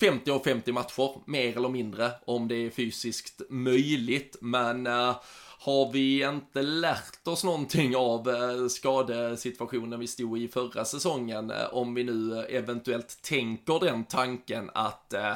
[0.00, 4.36] 50 av 50 matcher, mer eller mindre, om det är fysiskt möjligt.
[4.40, 5.16] Men uh,
[5.60, 11.50] har vi inte lärt oss någonting av eh, skadesituationen vi stod i förra säsongen?
[11.50, 15.34] Eh, om vi nu eh, eventuellt tänker den tanken att, äh,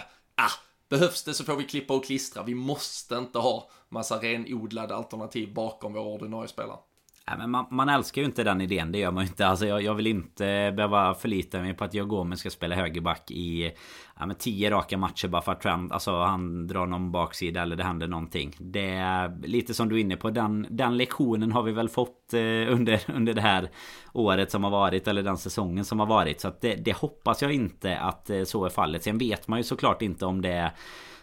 [0.88, 2.42] behövs det så får vi klippa och klistra.
[2.42, 6.78] Vi måste inte ha massa renodlade alternativ bakom våra ordinarie spelare.
[7.26, 9.46] Nej, men man, man, älskar ju inte den idén, det gör man ju inte.
[9.46, 13.30] Alltså, jag, jag vill inte behöva förlita mig på att jag Gomes ska spela högerback
[13.30, 13.72] i
[14.18, 17.76] ja, men tio raka matcher bara för att Trent, alltså, han drar någon baksida eller
[17.76, 18.56] det händer någonting.
[18.58, 22.35] Det är lite som du är inne på, den, den lektionen har vi väl fått
[22.35, 22.40] eh,
[22.72, 23.70] under, under det här
[24.12, 26.40] året som har varit, eller den säsongen som har varit.
[26.40, 29.02] Så att det, det hoppas jag inte att eh, så är fallet.
[29.02, 30.70] Sen vet man ju såklart inte om det är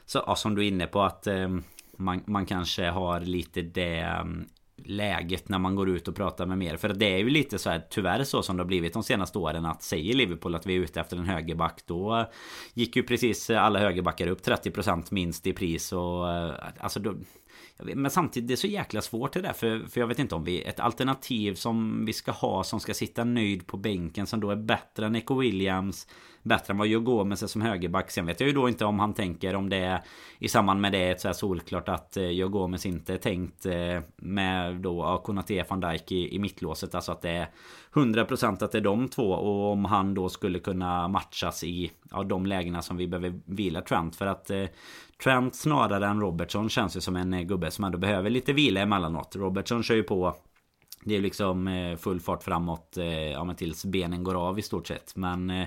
[0.05, 1.49] så, ja, som du är inne på att eh,
[1.97, 4.45] man, man kanske har lite det mm,
[4.89, 6.77] läget när man går ut och pratar med mer.
[6.77, 9.37] För det är ju lite så här tyvärr så som det har blivit de senaste
[9.37, 12.29] åren att säger Liverpool att vi är ute efter en högerback då
[12.73, 17.13] gick ju precis alla högerbackar upp 30% minst i pris och eh, alltså då,
[17.77, 20.43] men samtidigt det är så jäkla svårt det där för, för jag vet inte om
[20.43, 24.51] vi Ett alternativ som vi ska ha som ska sitta nöjd på bänken som då
[24.51, 26.07] är bättre än Eco Williams
[26.43, 28.11] Bättre än vad Joe Gomez är som högerback.
[28.11, 30.01] Sen vet jag ju då inte om han tänker om det är
[30.39, 33.65] I samband med det ett så här solklart att eh, Joe Gomez inte är tänkt
[33.65, 36.95] eh, Med då Konate van Dijk i, i mittlåset.
[36.95, 37.49] Alltså att det är
[37.93, 39.31] 100% att det är de två.
[39.31, 43.81] Och om han då skulle kunna matchas i ja, de lägena som vi behöver vila
[43.81, 44.15] Trent.
[44.15, 44.65] För att eh,
[45.23, 48.81] Trent snarare än Robertson känns ju som en eh, gubbe som ändå behöver lite vila
[48.81, 49.35] emellanåt.
[49.35, 50.35] Robertson kör ju på.
[51.03, 52.97] Det är liksom full fart framåt
[53.33, 55.15] ja, men tills benen går av i stort sett.
[55.15, 55.65] Men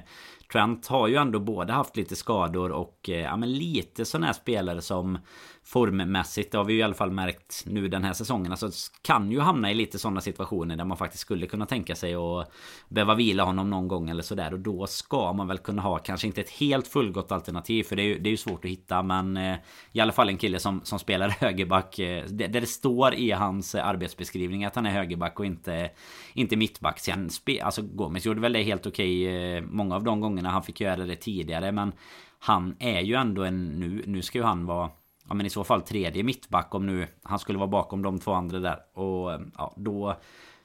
[0.53, 4.33] Trent har ju ändå både haft lite skador och eh, ja, men lite sådana här
[4.33, 5.19] spelare som
[5.65, 6.53] formmässigt.
[6.53, 8.53] Det har vi ju i alla fall märkt nu den här säsongen.
[8.53, 8.71] Alltså
[9.03, 12.53] kan ju hamna i lite sådana situationer där man faktiskt skulle kunna tänka sig att
[12.89, 14.53] behöva vila honom någon gång eller sådär.
[14.53, 17.85] Och då ska man väl kunna ha kanske inte ett helt fullgott alternativ.
[17.85, 19.03] För det är ju, det är ju svårt att hitta.
[19.03, 19.57] Men eh,
[19.93, 21.99] i alla fall en kille som, som spelar högerback.
[21.99, 25.91] Eh, där det står i hans arbetsbeskrivning att han är högerback och inte,
[26.35, 26.99] inte mittback.
[26.99, 30.63] Sen spe, alltså Gomes gjorde väl det helt okej eh, många av de gångerna han
[30.63, 31.73] fick göra det tidigare.
[31.73, 31.93] Men
[32.39, 33.81] han är ju ändå en...
[33.81, 34.91] Nu, nu ska ju han vara
[35.33, 38.33] ja, men i så fall tredje mittback om nu han skulle vara bakom de två
[38.33, 38.79] andra där.
[38.95, 40.17] Och eh, ja, då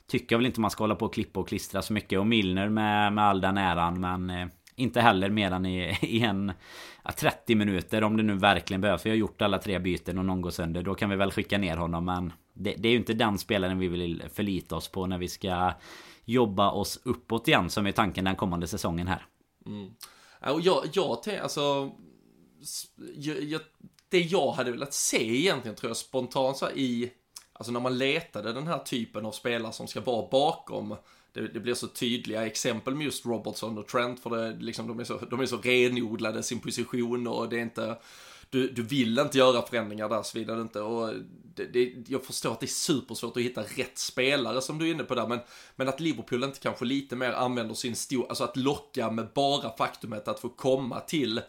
[0.07, 2.19] tycker jag väl inte man ska hålla på och klippa och klistra så mycket.
[2.19, 6.19] Och Milner med, med all den äran men eh, inte heller mer än i, i
[6.19, 6.51] en
[7.03, 9.05] ja, 30 minuter om det nu verkligen behövs.
[9.05, 10.83] Vi har gjort alla tre byten och någon går sönder.
[10.83, 13.79] Då kan vi väl skicka ner honom men det, det är ju inte den spelaren
[13.79, 15.71] vi vill förlita oss på när vi ska
[16.25, 19.25] jobba oss uppåt igen som är tanken den kommande säsongen här.
[19.65, 19.91] Mm.
[20.41, 21.91] Jag, jag, alltså,
[23.15, 23.61] jag, jag
[24.09, 27.11] det jag hade velat se egentligen tror jag spontant så i,
[27.53, 30.95] alltså när man letade den här typen av spelare som ska vara bakom,
[31.33, 34.99] det, det blir så tydliga exempel med just Robertson och Trent för det, liksom, de,
[34.99, 37.97] är så, de är så renodlade sin position och det är inte,
[38.49, 41.13] du, du vill inte göra förändringar där såvida du inte, och
[41.55, 44.91] det, det, jag förstår att det är supersvårt att hitta rätt spelare som du är
[44.91, 45.39] inne på där, men,
[45.75, 49.77] men att Liverpool inte kanske lite mer använder sin stor, alltså att locka med bara
[49.77, 51.41] faktumet att få komma till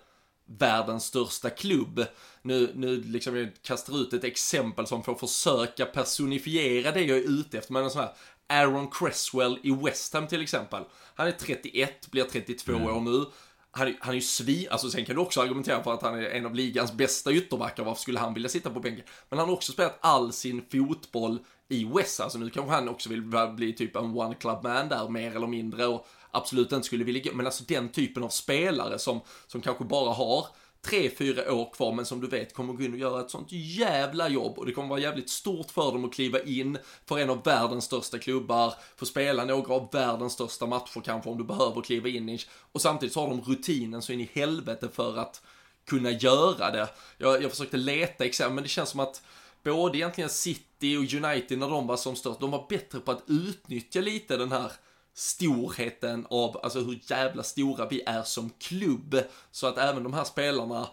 [0.49, 2.05] världens största klubb.
[2.43, 7.41] Nu, nu liksom jag kastar ut ett exempel som får försöka personifiera det jag är
[7.41, 8.13] ute efter, men en sån här
[8.49, 10.83] Aaron Cresswell i West Ham till exempel.
[11.15, 12.87] Han är 31, blir 32 mm.
[12.87, 13.25] år nu.
[13.71, 16.31] Han, han är ju svi, alltså sen kan du också argumentera för att han är
[16.31, 19.05] en av ligans bästa ytterbackar, varför skulle han vilja sitta på bänken?
[19.29, 23.09] Men han har också spelat all sin fotboll i West, alltså nu kanske han också
[23.09, 23.23] vill
[23.57, 27.23] bli typ en one club man där mer eller mindre och absolut inte skulle vilja
[27.23, 30.47] gå, men alltså den typen av spelare som, som kanske bara har
[30.83, 33.53] tre, fyra år kvar, men som du vet kommer gå in och göra ett sånt
[33.53, 34.59] jävla jobb.
[34.59, 37.85] Och det kommer vara jävligt stort för dem att kliva in för en av världens
[37.85, 42.29] största klubbar, få spela några av världens största matcher kanske om du behöver kliva in
[42.29, 42.39] i,
[42.73, 45.43] och samtidigt så har de rutinen så in i helvete för att
[45.87, 46.89] kunna göra det.
[47.19, 49.23] Jag, jag försökte leta exempel, men det känns som att
[49.65, 53.23] både egentligen City och United när de var som störst, de var bättre på att
[53.27, 54.73] utnyttja lite den här
[55.19, 59.23] storheten av, alltså hur jävla stora vi är som klubb.
[59.51, 60.89] Så att även de här spelarna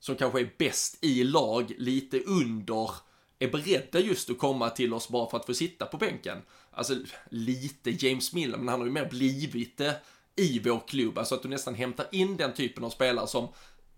[0.00, 2.90] som kanske är bäst i lag, lite under,
[3.38, 6.38] är beredda just att komma till oss bara för att få sitta på bänken.
[6.70, 6.96] Alltså
[7.30, 10.00] lite James Miller, men han har ju mer blivit det
[10.36, 11.18] i vår klubb.
[11.18, 13.48] Alltså att du nästan hämtar in den typen av spelare som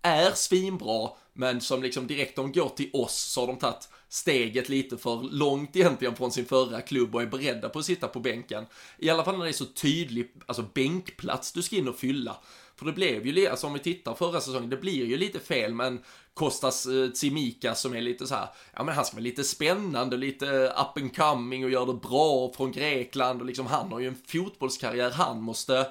[0.01, 4.69] är svinbra, men som liksom direkt de går till oss så har de tagit steget
[4.69, 8.19] lite för långt egentligen från sin förra klubb och är beredda på att sitta på
[8.19, 8.65] bänken.
[8.97, 12.37] I alla fall när det är så tydlig, alltså bänkplats du ska in och fylla.
[12.75, 15.73] För det blev ju, alltså om vi tittar förra säsongen, det blir ju lite fel,
[15.73, 15.99] men
[16.33, 20.17] Kostas eh, Tsimikas som är lite så här, ja men han ska vara lite spännande,
[20.17, 23.99] lite eh, up and coming och gör det bra från Grekland och liksom han har
[23.99, 25.87] ju en fotbollskarriär han måste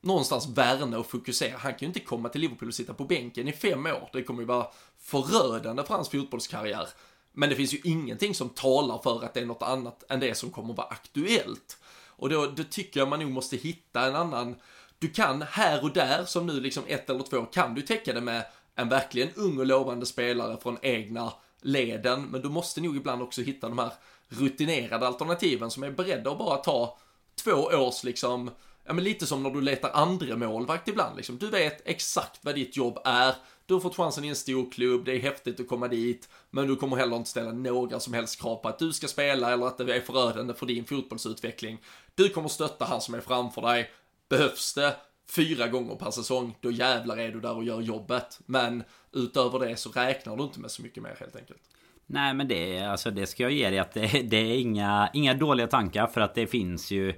[0.00, 1.58] någonstans värna och fokusera.
[1.58, 4.10] Han kan ju inte komma till Liverpool och sitta på bänken i fem år.
[4.12, 4.66] Det kommer ju vara
[4.98, 6.88] förödande för hans fotbollskarriär.
[7.32, 10.34] Men det finns ju ingenting som talar för att det är något annat än det
[10.34, 11.78] som kommer vara aktuellt.
[12.06, 14.56] Och då, då tycker jag man nog måste hitta en annan,
[14.98, 18.20] du kan här och där, som nu liksom ett eller två, kan du täcka det
[18.20, 23.22] med en verkligen ung och lovande spelare från egna leden, men du måste nog ibland
[23.22, 23.92] också hitta de här
[24.28, 26.98] rutinerade alternativen som är beredda att bara ta
[27.44, 28.50] två års liksom,
[28.84, 31.38] ja men lite som när du letar andra målvakt ibland liksom.
[31.38, 33.34] Du vet exakt vad ditt jobb är,
[33.66, 36.66] du har fått chansen i en stor klubb, det är häftigt att komma dit, men
[36.66, 39.66] du kommer heller inte ställa några som helst krav på att du ska spela eller
[39.66, 41.78] att det är förödande för din fotbollsutveckling.
[42.14, 43.90] Du kommer stötta han som är framför dig.
[44.28, 44.96] Behövs det
[45.30, 48.40] fyra gånger per säsong, då jävlar är du där och gör jobbet.
[48.46, 51.60] Men utöver det så räknar du inte med så mycket mer helt enkelt.
[52.06, 55.34] Nej men det, alltså det ska jag ge dig att det, det är inga, inga
[55.34, 57.14] dåliga tankar för att det finns ju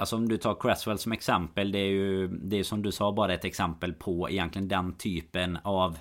[0.00, 3.12] Alltså om du tar Cresswell som exempel Det är ju Det är som du sa
[3.12, 5.98] bara ett exempel på egentligen den typen av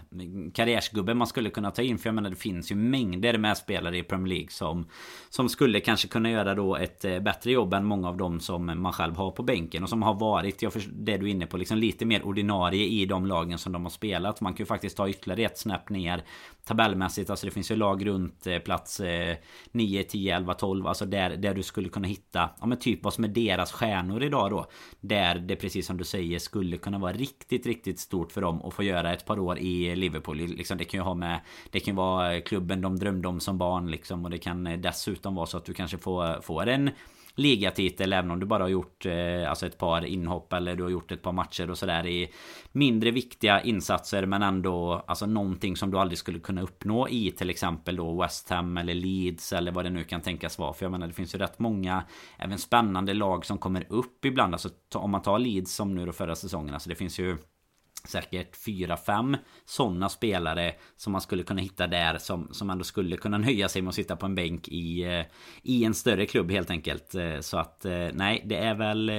[0.54, 1.98] Karriärsgubbe man skulle kunna ta in.
[1.98, 4.86] För jag menar det finns ju mängder med spelare i Premier League som
[5.30, 8.82] Som skulle kanske kunna göra då ett eh, bättre jobb än många av dem som
[8.82, 11.58] man själv har på bänken Och som har varit, jag det du är inne på,
[11.58, 14.42] liksom lite mer ordinarie i de lagen som de har spelat.
[14.42, 16.24] Man kan ju faktiskt ta ytterligare ett snäpp ner
[16.70, 17.30] tabellmässigt.
[17.30, 19.02] Alltså det finns ju lag runt eh, plats
[19.72, 20.88] 9, 10, 11, 12.
[20.88, 24.24] Alltså där, där du skulle kunna hitta ja, men typ vad som är deras stjärnor
[24.24, 24.66] idag då.
[25.02, 28.74] Där det precis som du säger skulle kunna vara riktigt, riktigt stort för dem att
[28.74, 30.38] få göra ett par år i Liverpool.
[30.38, 31.40] Liksom, det kan ju ha med
[31.72, 34.26] Det kan vara klubben de drömde om som barn liksom.
[34.26, 36.90] Och det kan eh, dessutom vara så att du kanske får, får en
[37.40, 40.90] ligatitel även om du bara har gjort eh, alltså ett par inhopp eller du har
[40.90, 42.32] gjort ett par matcher och sådär i
[42.72, 47.50] mindre viktiga insatser men ändå alltså någonting som du aldrig skulle kunna uppnå i till
[47.50, 50.74] exempel då West Ham eller Leeds eller vad det nu kan tänkas vara.
[50.74, 52.04] För jag menar det finns ju rätt många
[52.38, 54.54] även spännande lag som kommer upp ibland.
[54.54, 57.38] Alltså om man tar Leeds som nu då förra säsongen alltså det finns ju
[58.08, 63.38] säkert 4-5 sådana spelare som man skulle kunna hitta där som, som ändå skulle kunna
[63.48, 65.26] nöja sig med att sitta på en bänk i, eh,
[65.64, 67.16] i en större klubb helt enkelt.
[67.16, 69.10] Eh, så att eh, nej, det är väl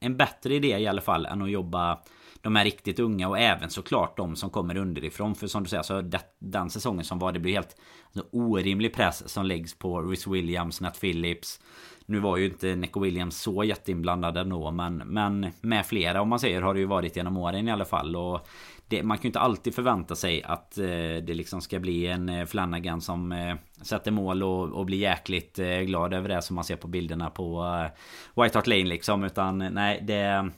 [0.00, 1.98] en bättre idé i alla fall än att jobba
[2.44, 5.34] de är riktigt unga och även såklart de som kommer underifrån.
[5.34, 8.94] För som du säger, så det, den säsongen som var det blir helt alltså, orimlig
[8.94, 11.60] press som läggs på Rhys Williams, Nat Phillips.
[12.06, 16.38] Nu var ju inte Neco Williams så jätteinblandad ändå men, men med flera om man
[16.38, 18.16] säger har det ju varit genom åren i alla fall.
[18.16, 18.48] Och
[18.88, 20.86] det, man kan ju inte alltid förvänta sig att eh,
[21.26, 25.58] det liksom ska bli en eh, Flanagan som eh, sätter mål och, och blir jäkligt
[25.58, 29.24] eh, glad över det som man ser på bilderna på eh, White Hart Lane liksom.
[29.24, 30.50] Utan nej det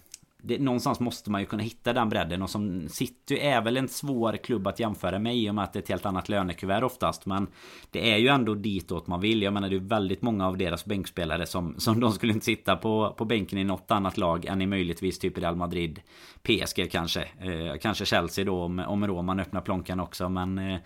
[0.47, 3.89] det, någonstans måste man ju kunna hitta den bredden och som City är väl en
[3.89, 6.83] svår klubb att jämföra med i och med att det är ett helt annat lönekuvert
[6.83, 7.47] oftast men
[7.91, 9.43] Det är ju ändå ditåt man vill.
[9.43, 12.77] Jag menar det är väldigt många av deras bänkspelare som, som de skulle inte sitta
[12.77, 16.01] på, på bänken i något annat lag än i möjligtvis typ Real Madrid
[16.43, 17.21] PSG kanske.
[17.21, 20.79] Eh, kanske Chelsea då om, om Roman öppnar plånkan också men eh,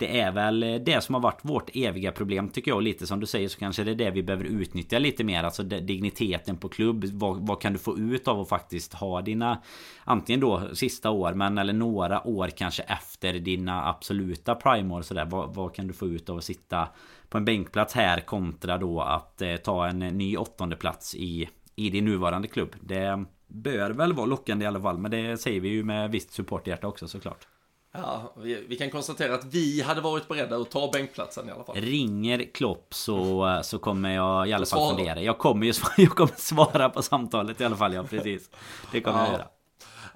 [0.00, 2.82] det är väl eh, det som har varit vårt eviga problem tycker jag.
[2.82, 5.44] Lite som du säger så kanske det är det vi behöver utnyttja lite mer.
[5.44, 7.04] Alltså digniteten på klubb.
[7.04, 9.62] Vad, vad, kan du få ut av att faktiskt ha dina
[10.04, 15.24] Antingen då sista år men eller några år kanske efter dina absoluta primeår sådär.
[15.24, 16.88] Vad, vad kan du få ut av att sitta
[17.28, 21.48] på en bänkplats här kontra då att eh, ta en eh, ny åttonde plats i,
[21.76, 22.76] i din nuvarande klubb.
[22.80, 24.98] Det bör väl vara lockande i alla fall.
[24.98, 27.46] Men det säger vi ju med visst supporthjärta också såklart.
[27.92, 31.64] Ja, vi, vi, kan konstatera att vi hade varit beredda att ta bänkplatsen i alla
[31.64, 31.76] fall.
[31.76, 35.22] Ringer Klopp så, så kommer jag i alla fall fundera.
[35.22, 38.50] Jag kommer ju jag kommer svara på samtalet i alla fall, ja precis.
[38.92, 39.24] Det kommer ja.
[39.24, 39.46] jag göra.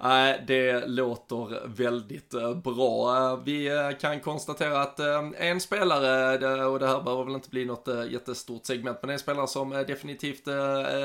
[0.03, 3.17] Nej, det låter väldigt eh, bra.
[3.17, 5.01] Eh, vi eh, kan konstatera att
[5.39, 9.47] en spelare, och det här behöver väl inte bli något jättestort segment, men en spelare
[9.47, 10.47] som definitivt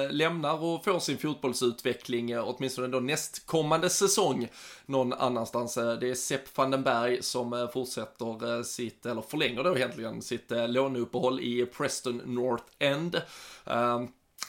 [0.09, 4.47] lämnar och får sin fotbollsutveckling, åtminstone då nästkommande säsong,
[4.85, 5.75] någon annanstans.
[5.75, 11.39] Det är Sepp van den Berg som fortsätter sitt, eller förlänger då egentligen sitt låneuppehåll
[11.39, 13.21] i Preston North End.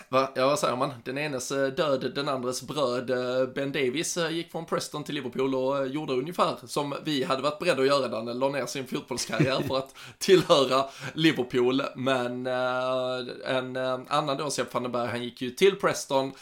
[0.09, 0.33] Va?
[0.35, 0.93] Ja, vad säger man?
[1.05, 3.11] Den enes eh, död, den andres bröd.
[3.11, 7.43] Eh, ben Davis eh, gick från Preston till Liverpool och gjorde ungefär som vi hade
[7.43, 11.83] varit beredda att göra när han la ner sin fotbollskarriär för att tillhöra Liverpool.
[11.97, 13.77] Men en
[14.09, 16.33] annan då, Sepp van den Berg, han gick ju till Preston,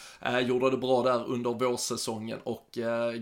[0.43, 2.69] gjorde det bra där under vårsäsongen och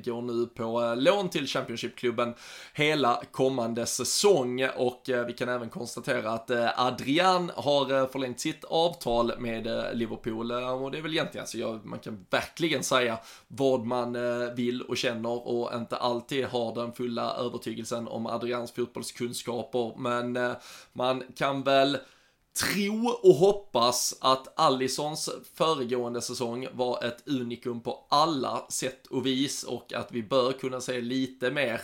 [0.04, 2.34] går nu på lån till Championship-klubben
[2.74, 4.68] hela kommande säsong.
[4.76, 10.90] Och vi kan även konstatera att Adrian har förlängt sitt avtal med Liverpool Liverpool och
[10.90, 14.96] det är väl egentligen, alltså jag, man kan verkligen säga vad man eh, vill och
[14.96, 20.52] känner och inte alltid har den fulla övertygelsen om Adrians fotbollskunskaper, men eh,
[20.92, 21.98] man kan väl
[22.56, 29.62] tro och hoppas att Allisons föregående säsong var ett unikum på alla sätt och vis
[29.62, 31.80] och att vi bör kunna se lite mer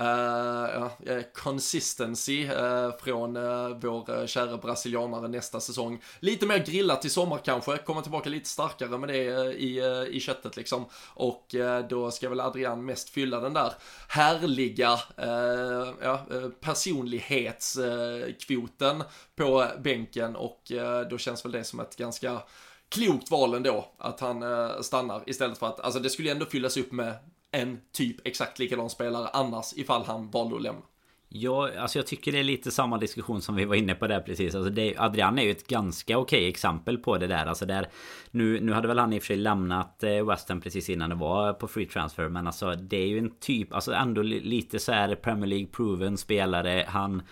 [0.00, 0.88] uh,
[1.34, 6.02] consistency uh, från uh, vår kära brasilianare nästa säsong.
[6.20, 10.56] Lite mer grillat i sommar kanske, komma tillbaka lite starkare med det i, i köttet
[10.56, 10.84] liksom.
[11.14, 11.54] Och
[11.90, 13.72] då ska väl Adrian mest fylla den där
[14.08, 14.98] härliga
[16.00, 16.20] ja,
[16.60, 19.02] personlighetskvoten
[19.36, 20.72] på bänken och
[21.10, 22.42] då känns väl det som ett ganska
[22.88, 24.44] klokt val ändå att han
[24.84, 27.14] stannar istället för att, alltså det skulle ändå fyllas upp med
[27.52, 30.82] en typ exakt likadan spelare annars ifall han valde att lämna.
[31.34, 34.20] Ja, alltså jag tycker det är lite samma diskussion som vi var inne på där
[34.20, 34.54] precis.
[34.54, 37.46] Alltså det, Adrian är ju ett ganska okej exempel på det där.
[37.46, 37.88] Alltså där
[38.30, 41.10] nu, nu hade väl han i och för sig lämnat eh, West Ham precis innan
[41.10, 42.28] det var på free transfer.
[42.28, 46.18] Men alltså det är ju en typ, alltså ändå lite så här Premier League proven
[46.18, 46.84] spelare.
[46.88, 47.22] Han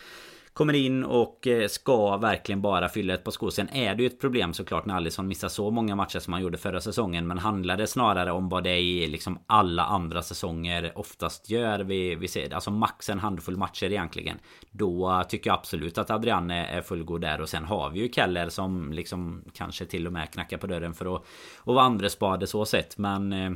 [0.60, 3.50] Kommer in och eh, ska verkligen bara fylla ett par skor.
[3.50, 6.42] Sen är det ju ett problem såklart när Alisson missar så många matcher som han
[6.42, 7.26] gjorde förra säsongen.
[7.26, 11.80] Men handlar det snarare om vad det är i liksom alla andra säsonger oftast gör.
[11.80, 14.38] Vi, vi ser, alltså max en handfull matcher egentligen.
[14.70, 17.40] Då tycker jag absolut att Adrian är fullgod där.
[17.40, 20.94] Och sen har vi ju Keller som liksom kanske till och med knackar på dörren
[20.94, 21.22] för att,
[21.60, 22.98] att vara andrespade så sett.
[22.98, 23.50] Men eh,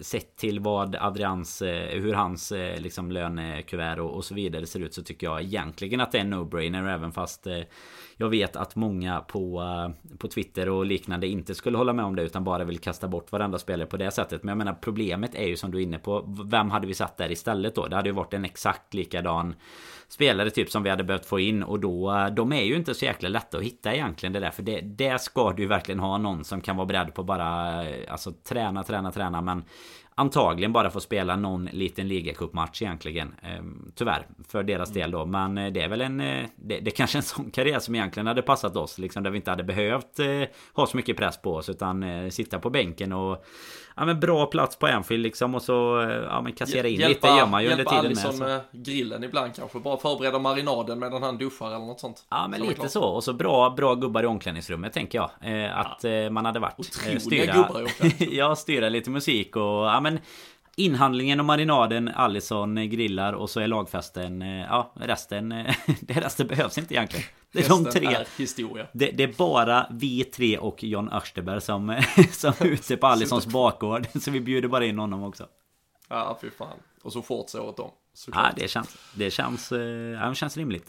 [0.00, 4.80] Sett till vad Adrians, eh, hur hans eh, liksom lönekuvert och, och så vidare ser
[4.80, 7.60] ut så tycker jag egentligen att det är en no-brainer även fast eh,
[8.16, 9.62] jag vet att många på,
[10.18, 13.32] på Twitter och liknande inte skulle hålla med om det utan bara vill kasta bort
[13.32, 14.42] varenda spelare på det sättet.
[14.42, 16.36] Men jag menar problemet är ju som du är inne på.
[16.44, 17.86] Vem hade vi satt där istället då?
[17.86, 19.54] Det hade ju varit en exakt likadan
[20.08, 23.04] spelare typ som vi hade behövt få in och då De är ju inte så
[23.04, 26.18] jäkla lätta att hitta egentligen det där för det, det ska du ju verkligen ha
[26.18, 29.64] någon som kan vara beredd på bara Alltså träna, träna, träna men
[30.20, 35.26] Antagligen bara få spela någon liten ligacupmatch egentligen ehm, Tyvärr För deras del då.
[35.26, 37.94] Men eh, det är väl en eh, det, det är kanske en sån karriär som
[37.94, 40.42] egentligen hade passat oss liksom Där vi inte hade behövt eh,
[40.72, 43.44] ha så mycket press på oss Utan sitta på bänken och
[43.96, 47.38] ja, men bra plats på Anfield liksom och så ja, men kassera in hjälpa, lite
[47.38, 48.48] gör man ju under tiden med.
[48.48, 49.78] med grillen ibland kanske.
[49.78, 52.26] Bara förbereda marinaden medan han duschar eller något sånt.
[52.30, 53.02] Ja men lite så.
[53.02, 55.30] Och så bra, bra gubbar i omklädningsrummet tänker jag.
[55.40, 56.10] Eh, att ja.
[56.10, 56.78] Eh, man hade varit.
[56.78, 58.34] Otroliga eh, styra, gubbar i omklädningsrummet.
[58.38, 60.18] ja, styra lite musik och ja men
[60.76, 65.48] Inhandlingen och marinaden, Allison grillar och så är lagfesten, eh, ja resten,
[66.00, 67.26] det resten behövs inte egentligen.
[67.52, 68.06] Det är de tre.
[68.06, 68.86] Är historia.
[68.92, 72.02] Det, det, är bara vi tre och John Örsterberg som,
[72.32, 74.06] som är ute på Allisons bakgård.
[74.20, 75.46] Så vi bjuder bara in honom också.
[76.08, 76.76] Ja, fy fan.
[77.02, 77.90] Och så fort så åt dem.
[78.32, 79.72] Ja, det känns, det känns,
[80.20, 80.86] ja, det känns rimligt.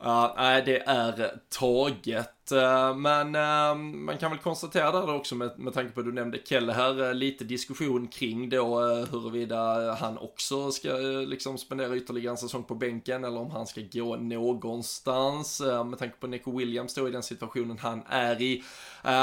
[0.00, 2.41] Ja, nej, det är taget.
[2.50, 6.12] Eh, men eh, man kan väl konstatera där också med, med tanke på att du
[6.12, 10.92] nämnde Kelle här, eh, lite diskussion kring då eh, huruvida han också ska
[11.26, 15.60] liksom spendera ytterligare en säsong på bänken eller om han ska gå någonstans.
[15.60, 18.64] Med tanke på Nico Williams då i den situationen han är i.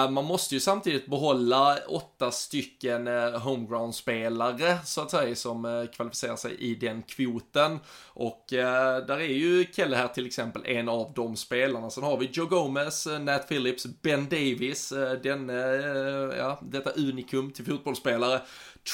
[0.09, 3.07] Man måste ju samtidigt behålla åtta stycken
[3.41, 7.79] homeground-spelare så att säga som kvalificerar sig i den kvoten.
[8.07, 11.89] Och där är ju Kelle här till exempel en av de spelarna.
[11.89, 16.89] Sen har vi Joe Gomez, Eh, Nat Phillips, Ben Davis, eh, den, eh, ja, detta
[16.89, 18.41] unikum till fotbollsspelare.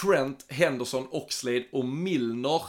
[0.01, 2.61] Trent, Henderson, Oxlade och Milner.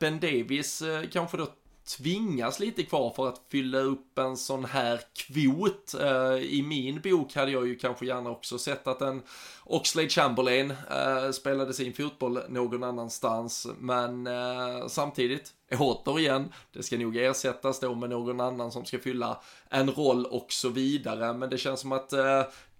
[0.00, 0.82] Ben Davis
[1.12, 1.46] kanske då
[1.84, 5.94] tvingas lite kvar för att fylla upp en sån här kvot.
[6.00, 9.22] Eh, I min bok hade jag ju kanske gärna också sett att en
[9.64, 17.16] Oxlade Chamberlain eh, spelade sin fotboll någon annanstans, men eh, samtidigt återigen, det ska nog
[17.16, 21.32] ersättas då med någon annan som ska fylla en roll och så vidare.
[21.32, 22.12] Men det känns som att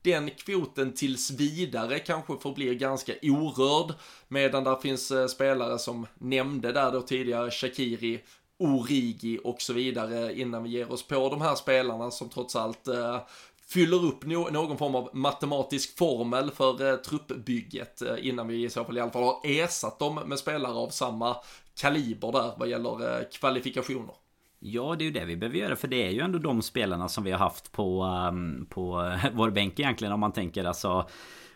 [0.03, 3.95] den kvoten tills vidare kanske förblir ganska orörd.
[4.29, 8.21] Medan där finns spelare som nämnde där då tidigare, Shakiri,
[8.63, 12.89] Origi och så vidare innan vi ger oss på de här spelarna som trots allt
[12.89, 13.21] eh,
[13.73, 18.71] fyller upp no någon form av matematisk formel för eh, truppbygget eh, innan vi i
[18.71, 21.37] så fall i alla fall har ersatt dem med spelare av samma
[21.81, 24.15] kaliber där vad gäller eh, kvalifikationer.
[24.59, 27.09] Ja, det är ju det vi behöver göra för det är ju ändå de spelarna
[27.09, 31.09] som vi har haft på, um, på eh, vår bänk egentligen om man tänker alltså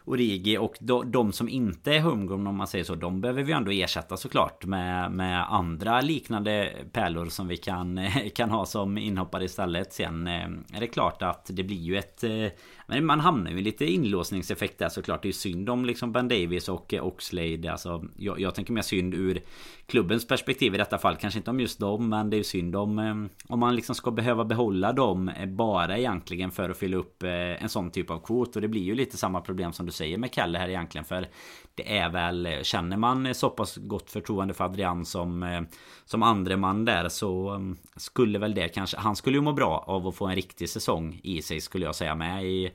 [0.06, 3.52] Origi och de, de som inte är homegrown om man säger så De behöver vi
[3.52, 8.00] ändå ersätta såklart med, med andra liknande pärlor som vi kan,
[8.34, 9.92] kan ha som inhoppare istället.
[9.92, 12.46] Sen eh, är det klart att det blir ju ett eh,
[12.86, 15.22] men man hamnar ju i lite inlåsningseffekt där såklart.
[15.22, 17.72] Det är ju synd om liksom Ben Davis och eh, Oxlade.
[17.72, 19.42] Alltså, jag, jag tänker mer synd ur
[19.86, 21.16] klubbens perspektiv i detta fall.
[21.16, 22.08] Kanske inte om just dem.
[22.08, 23.14] Men det är ju synd om eh,
[23.48, 27.68] om man liksom ska behöva behålla dem eh, bara egentligen för att fylla upp en
[27.68, 28.56] sån typ av kvot.
[28.56, 31.04] Och det blir ju lite samma problem som du säger med Kalle här egentligen.
[31.04, 31.28] För
[31.76, 35.62] det är väl, eh, känner man så pass gott förtroende för Adrian som, eh,
[36.04, 39.84] som andre man där så mm, skulle väl det kanske, han skulle ju må bra
[39.86, 42.72] av att få en riktig säsong i sig skulle jag säga med i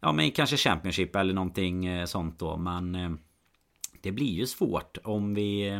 [0.00, 2.56] Ja men kanske Championship eller någonting eh, sånt då.
[2.56, 3.18] Men
[4.02, 5.72] Det blir ju svårt om vi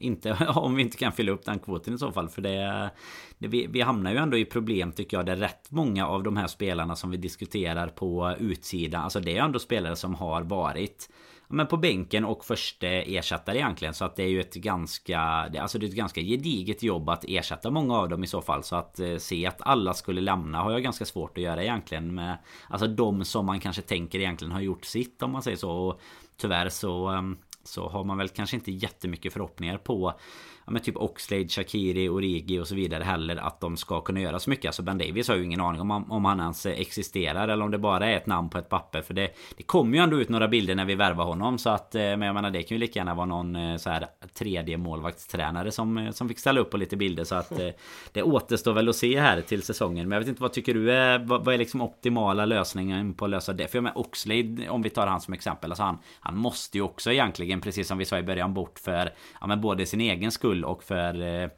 [0.00, 2.28] inte, om vi inte kan fylla upp den kvoten i så fall.
[2.28, 2.90] För det,
[3.38, 6.36] det vi, vi, hamnar ju ändå i problem tycker jag där rätt många av de
[6.36, 11.08] här spelarna som vi diskuterar på utsidan Alltså det är ändå spelare som har varit
[11.52, 13.94] men på bänken och första ersättare egentligen.
[13.94, 15.20] Så att det är ju ett ganska...
[15.20, 18.62] Alltså det är ett ganska gediget jobb att ersätta många av dem i så fall.
[18.62, 22.14] Så att eh, se att alla skulle lämna har jag ganska svårt att göra egentligen.
[22.14, 22.38] Med,
[22.68, 25.70] alltså de som man kanske tänker egentligen har gjort sitt om man säger så.
[25.70, 26.00] Och
[26.36, 27.06] tyvärr så...
[27.06, 30.14] Ehm, så har man väl kanske inte jättemycket förhoppningar på
[30.70, 34.38] ja, men typ Oxlade, Shakiri, Origi och så vidare heller att de ska kunna göra
[34.38, 34.66] så mycket.
[34.66, 37.78] Alltså Ben Davis har ju ingen aning om, om han ens existerar eller om det
[37.78, 39.02] bara är ett namn på ett papper.
[39.02, 41.58] För det, det kommer ju ändå ut några bilder när vi värvar honom.
[41.58, 43.90] Så att, eh, men jag menar det kan ju lika gärna vara någon eh, så
[43.90, 47.24] här tredje målvaktstränare som, eh, som fick ställa upp på lite bilder.
[47.24, 47.52] Så att
[48.12, 50.08] det återstår väl att se här till säsongen.
[50.08, 53.24] Men jag vet inte vad tycker du är, vad, vad är liksom optimala lösningen på
[53.24, 53.68] att lösa det?
[53.68, 55.70] För jag menar Oxlade, om vi tar han som exempel.
[55.70, 59.12] Alltså han, han måste ju också egentligen, precis som vi sa i början, bort för
[59.40, 61.50] ja, men både sin egen skull och för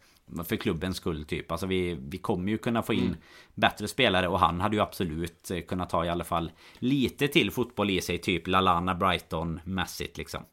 [0.45, 1.53] för klubbens skull typ.
[1.53, 3.17] Alltså vi, vi kommer ju kunna få in mm.
[3.55, 7.91] bättre spelare och han hade ju absolut kunnat ta i alla fall lite till fotboll
[7.91, 8.19] i sig.
[8.19, 10.45] Typ Lalana Brighton mässigt liksom.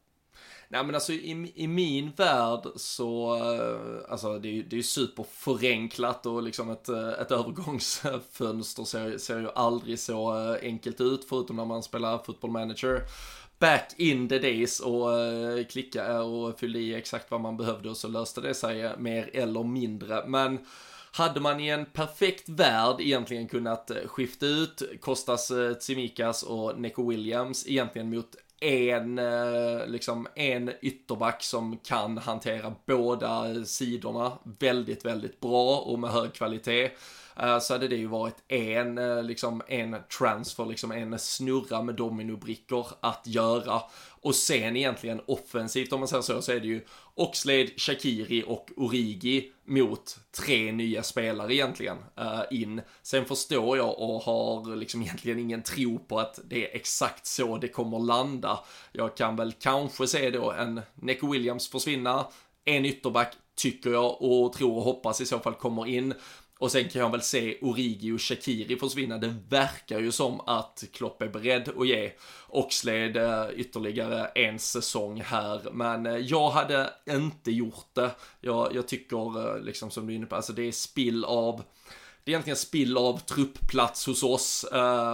[0.72, 4.82] Nej men alltså i, i min värld så, eh, alltså det är ju det är
[4.82, 11.26] superförenklat och liksom ett, eh, ett övergångsfönster ser, ser ju aldrig så eh, enkelt ut
[11.28, 13.02] förutom när man spelar football manager
[13.60, 17.96] back in the days och uh, klicka och fylla i exakt vad man behövde och
[17.96, 20.24] så löste det sig eh, mer eller mindre.
[20.26, 20.58] Men
[21.12, 27.10] hade man i en perfekt värld egentligen kunnat eh, skifta ut Kostas Tsimikas och Neko
[27.10, 35.40] Williams egentligen mot en, eh, liksom en ytterback som kan hantera båda sidorna väldigt, väldigt
[35.40, 36.90] bra och med hög kvalitet.
[37.36, 41.94] Eh, så hade det ju varit en, eh, liksom en transfer, liksom en snurra med
[41.94, 43.82] dominobrickor att göra.
[44.22, 48.70] Och sen egentligen offensivt om man säger så, så är det ju Oxlade, Shakiri och
[48.76, 52.80] Origi mot tre nya spelare egentligen uh, in.
[53.02, 57.58] Sen förstår jag och har liksom egentligen ingen tro på att det är exakt så
[57.58, 58.58] det kommer landa.
[58.92, 62.26] Jag kan väl kanske se då en Neco Williams försvinna,
[62.64, 66.14] en ytterback tycker jag och tror och hoppas i så fall kommer in.
[66.60, 69.18] Och sen kan jag väl se Origi och Shakiri försvinna.
[69.18, 72.12] Det verkar ju som att Klopp är beredd att ge
[72.48, 75.60] Oxlade eh, ytterligare en säsong här.
[75.72, 78.10] Men eh, jag hade inte gjort det.
[78.40, 81.62] Jag, jag tycker, eh, liksom som du är inne på, alltså det är spill av
[82.24, 84.64] det är egentligen spill av truppplats hos oss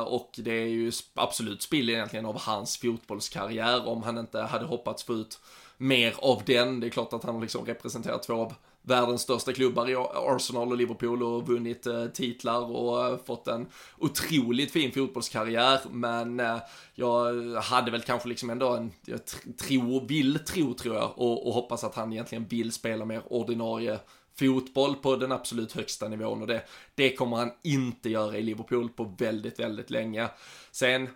[0.06, 5.04] och det är ju absolut spill egentligen av hans fotbollskarriär om han inte hade hoppats
[5.04, 5.40] få ut
[5.76, 6.80] mer av den.
[6.80, 8.54] Det är klart att han har liksom representerat två av
[8.86, 13.66] världens största klubbar i Arsenal och Liverpool och vunnit eh, titlar och eh, fått en
[13.98, 15.80] otroligt fin fotbollskarriär.
[15.90, 16.58] Men eh,
[16.94, 19.20] jag hade väl kanske liksom ändå en, jag
[19.58, 23.98] tror, vill tro tror jag och, och hoppas att han egentligen vill spela mer ordinarie
[24.38, 26.62] fotboll på den absolut högsta nivån och det,
[26.94, 30.28] det kommer han inte göra i Liverpool på väldigt, väldigt länge.
[30.70, 31.08] Sen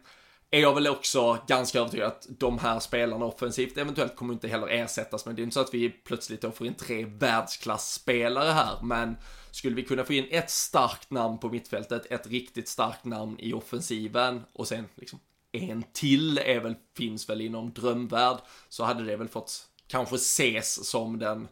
[0.50, 4.68] är jag väl också ganska övertygad att de här spelarna offensivt eventuellt kommer inte heller
[4.68, 8.78] ersättas, men det är inte så att vi plötsligt då får in tre världsklasspelare här,
[8.82, 9.16] men
[9.50, 13.52] skulle vi kunna få in ett starkt namn på mittfältet, ett riktigt starkt namn i
[13.52, 15.20] offensiven och sen liksom
[15.52, 18.38] en till är väl, finns väl inom drömvärld,
[18.68, 21.48] så hade det väl fått kanske ses som den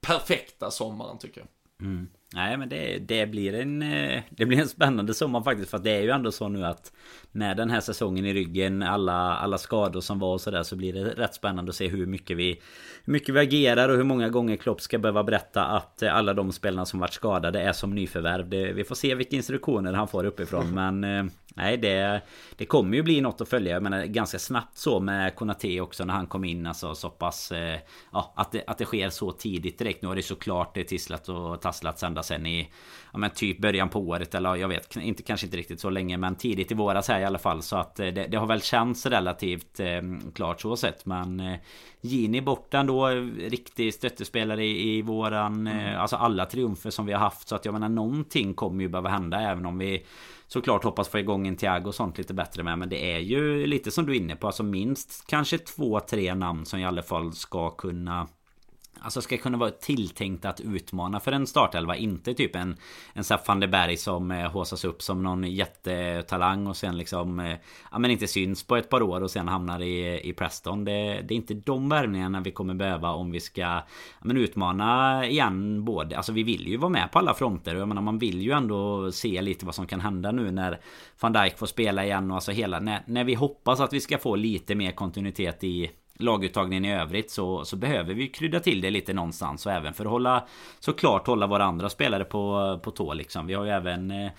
[0.00, 1.48] perfekta sommaren tycker jag.
[1.82, 2.06] Mm.
[2.34, 5.84] Nej men det, det, blir en eh, Det blir en spännande sommar faktiskt för att
[5.84, 6.92] det är ju ändå så nu att
[7.32, 10.92] Med den här säsongen i ryggen Alla, alla skador som var och sådär så blir
[10.92, 12.60] det rätt spännande att se hur mycket vi
[13.04, 16.34] Hur mycket vi agerar och hur många gånger Klopp ska behöva berätta att eh, alla
[16.34, 20.08] de spelarna som varit skadade är som nyförvärv det, Vi får se vilka instruktioner han
[20.08, 21.24] får uppifrån men eh,
[21.54, 22.20] Nej det,
[22.56, 23.72] det kommer ju bli något att följa.
[23.72, 26.66] Jag menar ganska snabbt så med Konate också när han kom in.
[26.66, 27.52] Alltså så pass...
[27.52, 27.78] Eh,
[28.12, 30.02] ja, att det, att det sker så tidigt direkt.
[30.02, 32.70] Nu har det såklart det tisslat och tasslat ända sen i...
[33.14, 36.16] Ja men typ början på året eller jag vet inte kanske inte riktigt så länge
[36.16, 37.62] men tidigt i våras här i alla fall.
[37.62, 40.02] Så att eh, det, det har väl känts relativt eh,
[40.34, 41.06] klart så sett.
[41.06, 41.58] Men eh,
[42.00, 43.08] Gini borta ändå.
[43.38, 45.66] Riktig stöttespelare i, i våran...
[45.66, 46.00] Eh, mm.
[46.00, 47.48] Alltså alla triumfer som vi har haft.
[47.48, 50.06] Så att jag menar någonting kommer ju behöva hända även om vi
[50.46, 52.78] såklart hoppas få igång en Thiago och sånt lite bättre med.
[52.78, 54.46] Men det är ju lite som du är inne på.
[54.46, 58.28] Alltså minst kanske två, tre namn som i alla fall ska kunna
[59.04, 61.96] Alltså ska kunna vara tilltänkt att utmana för en startelva.
[61.96, 62.76] Inte typ en,
[63.12, 67.40] en Staffan de Berg som eh, håsas upp som någon jättetalang och sen liksom...
[67.40, 67.56] Eh,
[67.92, 70.84] ja men inte syns på ett par år och sen hamnar i, i Preston.
[70.84, 70.92] Det,
[71.22, 73.84] det är inte de värvningarna vi kommer behöva om vi ska ja,
[74.22, 76.16] men utmana igen både...
[76.16, 77.76] Alltså vi vill ju vara med på alla fronter.
[77.76, 80.80] Jag menar man vill ju ändå se lite vad som kan hända nu när
[81.20, 82.80] van Dijk får spela igen och alltså hela...
[82.80, 85.90] När, när vi hoppas att vi ska få lite mer kontinuitet i
[86.24, 90.04] laguttagningen i övrigt så, så behöver vi krydda till det lite någonstans och även för
[90.04, 90.46] att hålla
[90.80, 93.46] såklart hålla våra andra spelare på, på tå liksom.
[93.46, 94.30] Vi har ju även eh,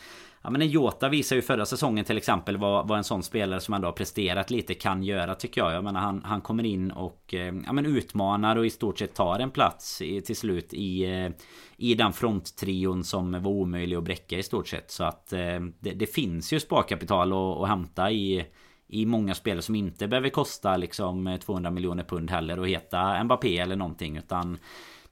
[0.45, 3.59] Ja men en Jota visar ju förra säsongen till exempel vad, vad en sån spelare
[3.59, 5.73] som ändå har presterat lite kan göra tycker jag.
[5.73, 9.13] Jag menar han, han kommer in och eh, ja, men utmanar och i stort sett
[9.13, 11.29] tar en plats i, till slut i, eh,
[11.77, 14.91] i den fronttrion som var omöjlig att bräcka i stort sett.
[14.91, 18.45] Så att eh, det, det finns ju sparkapital att, att hämta i
[18.87, 23.57] i många spelare som inte behöver kosta liksom 200 miljoner pund heller och heta Mbappé
[23.57, 24.57] eller någonting utan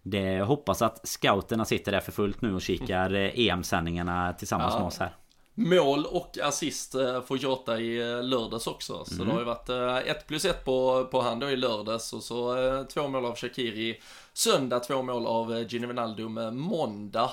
[0.01, 4.79] det hoppas att scouterna sitter där för fullt nu och kikar EM-sändningarna tillsammans ja.
[4.79, 5.15] med oss här.
[5.55, 9.05] Mål och assist eh, för Jota i eh, lördags också.
[9.05, 9.27] Så mm.
[9.27, 9.69] det har ju varit
[10.07, 12.55] 1 eh, plus 1 på, på han då i lördags och så
[12.93, 14.01] två mål av Shakiri
[14.33, 17.31] söndag, två mål av Gini Wijnaldum måndag.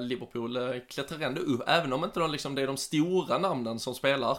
[0.00, 3.94] Liverpool klättrar ändå upp, även om inte de, liksom, det är de stora namnen som
[3.94, 4.38] spelar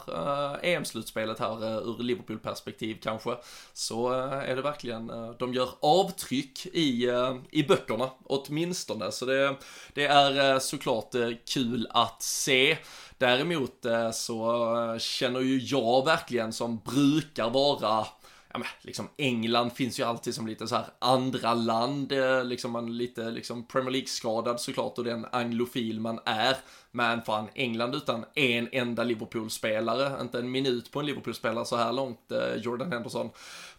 [0.65, 3.35] EM-slutspelet här ur Liverpool-perspektiv kanske.
[3.73, 7.09] Så är det verkligen, de gör avtryck i,
[7.51, 9.11] i böckerna åtminstone.
[9.11, 9.55] Så det,
[9.93, 11.15] det är såklart
[11.53, 12.77] kul att se.
[13.23, 18.05] Däremot eh, så eh, känner ju jag verkligen som brukar vara
[18.53, 22.71] ja, men, liksom England finns ju alltid som lite så här andra land, eh, liksom
[22.71, 26.57] man lite liksom Premier League-skadad såklart och den anglofil man är.
[26.95, 31.93] Men fan, England utan en enda Liverpool-spelare, inte en minut på en Liverpool-spelare så här
[31.93, 33.29] långt, eh, Jordan Henderson.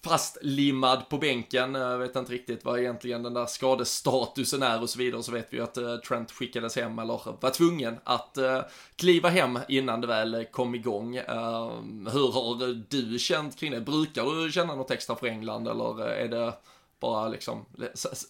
[0.04, 4.90] Fastlimmad på bänken, eh, jag vet inte riktigt vad egentligen den där skadestatusen är och
[4.90, 5.22] så vidare.
[5.22, 8.38] Så vet vi ju att eh, Trent skickades hem eller var tvungen att
[8.96, 11.14] kliva hem innan det väl kom igång.
[12.12, 13.80] Hur har du känt kring det?
[13.80, 16.52] Brukar du känna känna något extra för England eller är det
[17.00, 17.64] bara liksom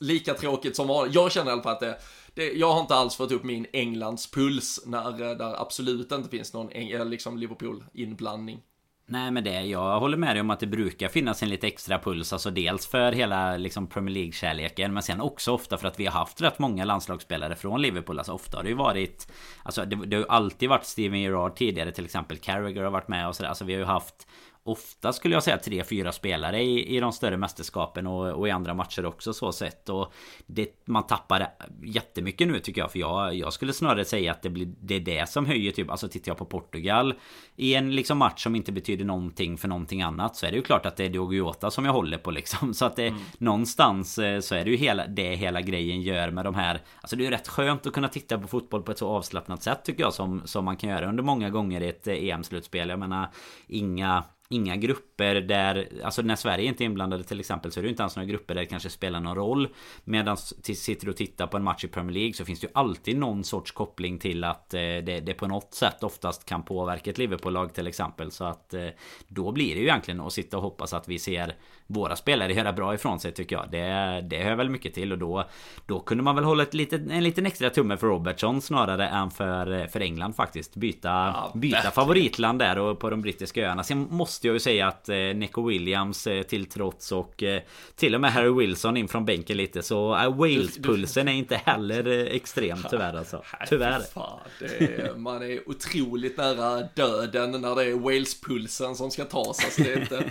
[0.01, 1.14] lika tråkigt som vanligt?
[1.14, 1.99] Jag känner i alla fall att det,
[2.35, 6.28] det, jag har inte alls fått upp min Englands puls när eh, där absolut inte
[6.28, 6.68] finns någon
[7.11, 8.62] liksom Liverpool-inblandning.
[9.07, 11.99] Nej men det, jag håller med dig om att det brukar finnas en lite extra
[11.99, 16.07] puls Alltså dels för hela liksom Premier League-kärleken Men sen också ofta för att vi
[16.07, 18.18] har haft rätt många landslagsspelare från Liverpool.
[18.18, 19.32] Alltså ofta har det ju varit
[19.62, 22.39] Alltså det, det har ju alltid varit Steven Gerrard tidigare till exempel.
[22.39, 23.49] Carragher har varit med och sådär.
[23.49, 24.26] Alltså vi har ju haft
[24.67, 28.51] ofta skulle jag säga tre, fyra spelare i, i de större mästerskapen och, och i
[28.51, 29.89] andra matcher också så sett.
[29.89, 30.12] Och
[30.47, 31.49] det, man tappar
[31.83, 32.93] jättemycket nu tycker jag.
[32.93, 35.91] För jag, jag skulle snarare säga att det, blir, det är det som höjer typ.
[35.91, 37.15] Alltså tittar jag på Portugal
[37.57, 40.37] i en liksom match som inte betyder någonting för någonting annat.
[40.37, 42.75] Så är det ju klart att det är Diogo Jota som jag håller på liksom.
[42.75, 43.21] Så att det mm.
[43.39, 46.81] någonstans eh, så är det ju hela, det hela grejen gör med de här.
[47.01, 49.62] Alltså det är ju rätt skönt att kunna titta på fotboll på ett så avslappnat
[49.62, 50.15] sätt tycker jag.
[50.15, 52.89] Som, som man kan göra under många gånger i ett eh, EM-slutspel.
[52.89, 53.31] Jag menar
[53.67, 54.25] inga
[54.55, 57.91] inga grupper där, alltså när Sverige inte är inblandade till exempel så är det ju
[57.91, 59.69] inte ens några grupper där det kanske spelar någon roll.
[60.05, 62.71] Medan sitter du och tittar på en match i Premier League så finns det ju
[62.75, 67.11] alltid någon sorts koppling till att eh, det, det på något sätt oftast kan påverka
[67.11, 68.31] ett Liverpool-lag till exempel.
[68.31, 68.89] Så att eh,
[69.29, 71.55] då blir det ju egentligen att sitta och hoppas att vi ser
[71.87, 73.70] våra spelare göra bra ifrån sig tycker jag.
[73.70, 75.45] Det, det hör väl mycket till och då,
[75.87, 79.30] då kunde man väl hålla ett litet, en liten extra tumme för Robertson snarare än
[79.30, 80.76] för, för England faktiskt.
[80.76, 83.82] Byta, ja, byta favoritland där och på de brittiska öarna.
[83.82, 87.62] Sen måste jag ju säga att eh, Nico Williams eh, till trots och eh,
[87.97, 92.07] till och med Harry Wilson in från bänken lite så eh, Wales-pulsen är inte heller
[92.07, 93.43] eh, extrem tyvärr alltså.
[93.68, 94.01] Tyvärr.
[94.01, 99.64] Fan, är, man är otroligt nära döden när det är Wales-pulsen som ska tas.
[99.64, 100.24] Alltså, det, är inte,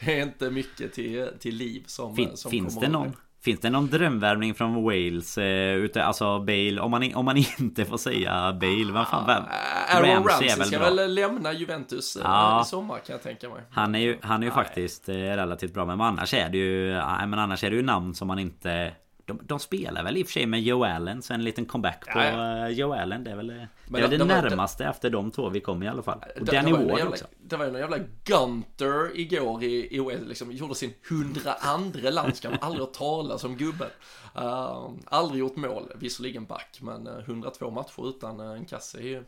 [0.00, 0.99] det är inte mycket till,
[1.38, 3.12] till liv som, fin, som Finns det någon?
[3.42, 5.38] Finns det någon drömvärvning från Wales?
[5.38, 9.26] Eh, ute, alltså Bale, om man, om man inte får säga Bale, vem fan?
[9.26, 9.42] Vem?
[9.88, 10.90] Aaron Ramsey, Ramsey ska bra.
[10.90, 12.62] väl lämna Juventus eh, ja.
[12.62, 13.62] i sommar kan jag tänka mig.
[13.70, 16.92] Han är ju, han är ju faktiskt eh, relativt bra, men annars är det ju,
[17.26, 18.92] men annars är det ju namn som man inte
[19.30, 22.12] de, de, spelar väl i och för sig med Joe Allen, så en liten comeback
[22.12, 22.68] på ja, ja.
[22.68, 23.24] Joe Allen.
[23.24, 25.88] Det är väl det, är det, det närmaste var, efter de två vi kom i
[25.88, 26.24] alla fall.
[26.40, 27.24] Och det, Danny Ward också.
[27.42, 32.56] Det var ju någon jävla Gunter igår i, i liksom, gjorde sin 102 landskamp.
[32.64, 33.88] Aldrig hört talas om gubben.
[34.36, 39.02] Uh, aldrig gjort mål, visserligen back, men 102 eh, matcher utan uh, en kasse är
[39.02, 39.24] ju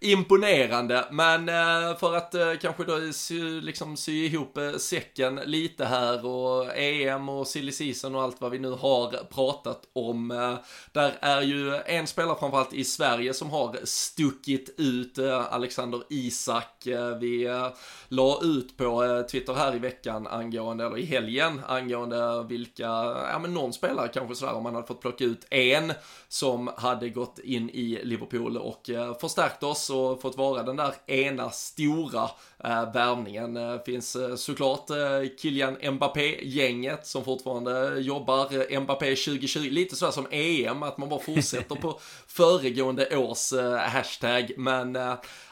[0.00, 1.04] imponerande.
[1.10, 6.26] Men eh, för att eh, kanske då sy, liksom sy ihop eh, säcken lite här
[6.26, 10.28] och EM och silly season och allt vad vi nu har pratat om.
[10.92, 15.18] där är ju en spelare framförallt i Sverige som har stuckit ut,
[15.50, 16.86] Alexander Isak.
[17.20, 17.48] vi
[18.08, 22.84] la ut på Twitter här i veckan angående, eller i helgen, angående vilka,
[23.32, 25.92] ja men någon spelare kanske sådär om man hade fått plocka ut en
[26.28, 28.90] som hade gått in i Liverpool och
[29.20, 32.22] förstärkt oss och fått vara den där ena stora
[32.64, 33.56] eh, värvningen.
[33.56, 34.96] Eh, finns eh, såklart eh,
[35.38, 41.74] Kylian Mbappé-gänget som fortfarande jobbar Mbappé 2020, lite sådär som EM, att man bara fortsätter
[41.74, 44.98] på föregående års hashtag, men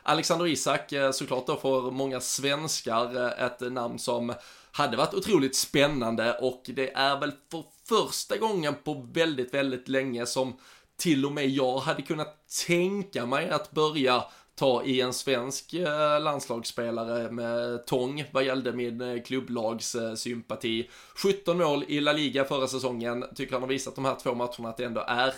[0.02, 4.34] Alexander Isak såklart då för många svenskar ett namn som
[4.72, 6.32] hade varit otroligt spännande.
[6.32, 10.56] Och det är väl för första gången på väldigt, väldigt länge som
[11.02, 14.24] till och med jag hade kunnat tänka mig att börja
[14.54, 20.90] ta i en svensk eh, landslagsspelare med tång vad gällde min eh, klubblags sympati.
[21.14, 24.68] 17 mål i La Liga förra säsongen, tycker han har visat de här två matcherna
[24.68, 25.34] att det ändå är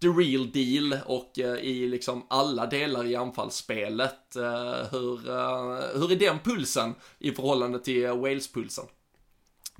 [0.00, 4.36] the real deal och eh, i liksom alla delar i anfallsspelet.
[4.90, 5.18] hur,
[5.98, 8.86] hur är den pulsen i förhållande till Wales-pulsen?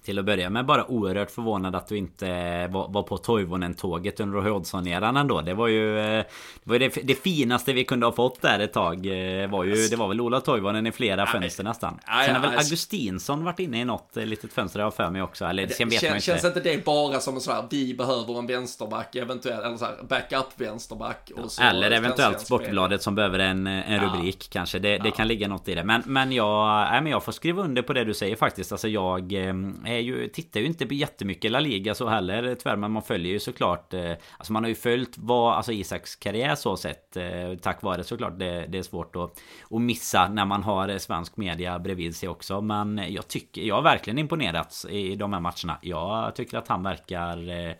[0.02, 2.26] Till att börja med bara oerhört förvånad att du inte
[2.66, 5.40] var, var på Toivonen-tåget under Hodgson-eran ändå.
[5.40, 6.24] Det var ju, det,
[6.64, 9.06] var ju det, det, finaste vi kunde ha fått där ett tag.
[9.06, 11.98] Eh, var ju, det var väl Ola Toivonen i flera fönster nästan.
[12.26, 15.44] Sen har väl Augustinsson varit inne i något litet fönster jag för mig också.
[15.44, 18.38] Eller sen vet Kän, man Känns inte det bara som en sån här, vi behöver
[18.38, 21.30] en vänsterback, eventuellt, eller så här, backup vänsterback.
[21.36, 24.48] Och så eller eventuellt Sportbladet som behöver en, en rubrik ja.
[24.52, 24.78] kanske.
[24.78, 25.10] Det, det ja.
[25.10, 25.84] kan ligga något i det.
[25.84, 28.72] Men, men, jag, nej, men jag får skriva under på det du säger faktiskt.
[28.72, 29.54] Alltså jag eh,
[29.90, 32.76] är ju, tittar ju inte på jättemycket La Liga så heller tyvärr.
[32.76, 33.94] Men man följer ju såklart.
[33.94, 37.16] Eh, alltså man har ju följt vad, alltså Isaks karriär så sett.
[37.16, 40.98] Eh, tack vare såklart det, det är svårt att, att missa när man har eh,
[40.98, 42.60] svensk media bredvid sig också.
[42.60, 45.78] Men jag tycker, jag har verkligen imponerats i de här matcherna.
[45.82, 47.74] Jag tycker att han verkar eh,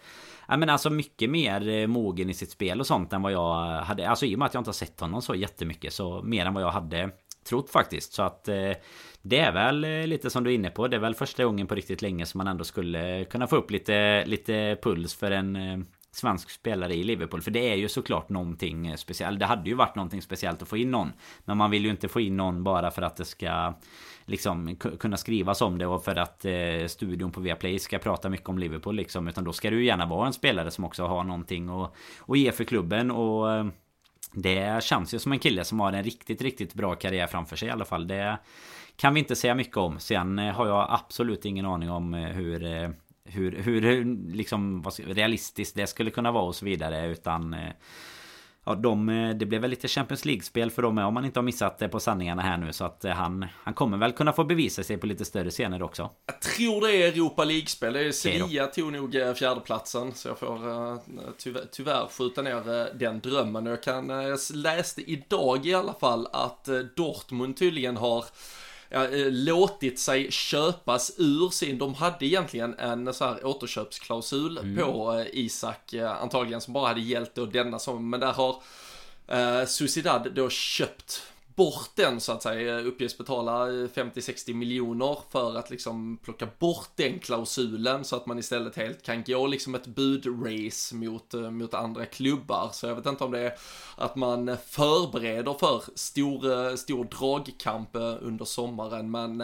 [0.49, 3.81] Ja men alltså mycket mer eh, mogen i sitt spel och sånt än vad jag
[3.83, 6.47] hade Alltså i och med att jag inte har sett honom så jättemycket Så mer
[6.47, 7.11] än vad jag hade
[7.49, 8.49] trott faktiskt Så att
[9.23, 10.89] det är väl eh, lite som du är inne på.
[10.89, 13.71] Det är väl första gången på riktigt länge som man ändå skulle kunna få upp
[13.71, 15.79] lite, lite puls för en eh,
[16.13, 17.43] svensk spelare i Liverpool.
[17.43, 19.39] För det är ju såklart någonting speciellt.
[19.41, 21.13] Det hade ju varit någonting speciellt att få in någon.
[21.45, 23.75] Men man vill ju inte få in någon bara för att det ska
[24.25, 28.49] liksom kunna skrivas om det och för att eh, studion på Viaplay ska prata mycket
[28.49, 29.29] om Liverpool liksom.
[29.29, 31.95] Utan då ska det ju gärna vara en spelare som också har någonting att,
[32.29, 33.67] att ge för klubben och eh,
[34.33, 37.69] det känns ju som en kille som har en riktigt, riktigt bra karriär framför sig
[37.69, 38.07] i alla fall.
[38.07, 38.39] Det
[39.01, 40.01] kan vi inte säga mycket om.
[40.01, 42.91] Sen eh, har jag absolut ingen aning om eh, hur eh,
[43.25, 47.07] hur, hur liksom, realistiskt det skulle kunna vara och så vidare.
[47.07, 47.57] Utan
[48.65, 49.07] Ja, de,
[49.39, 52.01] det blev väl lite Champions League-spel för dem om man inte har missat det på
[52.01, 52.73] sanningarna här nu.
[52.73, 56.11] Så att han, han kommer väl kunna få bevisa sig på lite större scener också.
[56.27, 58.13] Jag tror det är Europa League-spel.
[58.13, 60.15] Sevilla tog nog fjärdeplatsen.
[60.15, 60.59] Så jag får
[61.39, 63.67] tyvärr, tyvärr skjuta ner den drömmen.
[63.67, 68.25] Jag, kan, jag läste idag i alla fall att Dortmund tydligen har
[68.91, 74.77] ja, eh, låtit sig köpas ur sin, de hade egentligen en så här återköpsklausul mm.
[74.77, 78.63] på eh, Isak, eh, antagligen som bara hade gällt då denna som, men där har
[79.29, 81.23] eh, Suicidad då köpt
[81.61, 86.91] bort den så att säga, uppges betala eh, 50-60 miljoner för att liksom plocka bort
[86.95, 91.75] den klausulen så att man istället helt kan gå liksom ett budrace mot, eh, mot
[91.75, 92.71] andra klubbar.
[92.73, 93.53] Så jag vet inte om det är
[93.97, 97.91] att man förbereder för stor, eh, stor dragkamp
[98.21, 99.43] under sommaren men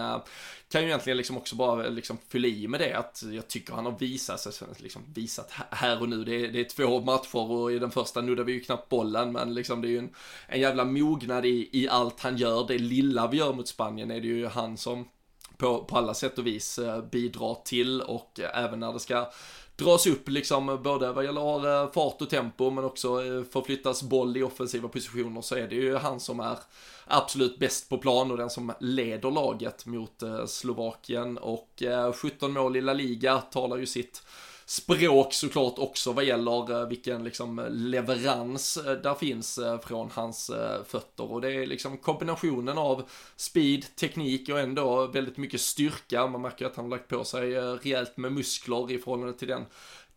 [0.71, 3.85] kan ju egentligen liksom också bara liksom fylla i med det att jag tycker han
[3.85, 6.25] har visat sig, liksom visat här och nu.
[6.25, 9.33] Det är, det är två matcher och i den första nuddar vi ju knappt bollen
[9.33, 10.14] men liksom det är ju en,
[10.49, 12.67] en jävla mognad i, i allt han gör.
[12.69, 15.09] Det lilla vi gör mot Spanien är det ju han som
[15.57, 19.31] på, på alla sätt och vis eh, bidrar till och eh, även när det ska
[19.77, 24.37] dras upp liksom både vad gäller eh, fart och tempo men också eh, förflyttas boll
[24.37, 26.59] i offensiva positioner så är det ju han som är
[27.05, 31.39] absolut bäst på plan och den som leder laget mot eh, Slovakien.
[31.39, 31.83] Och
[32.14, 34.22] 17 mål i La Liga talar ju sitt
[34.67, 40.51] språk såklart också vad gäller eh, vilken liksom eh, leverans eh, där finns från hans
[40.87, 46.27] fötter och det är liksom kombinationen av speed, teknik och ändå väldigt mycket styrka.
[46.27, 49.64] Man märker att han har lagt på sig rejält med muskler i förhållande till den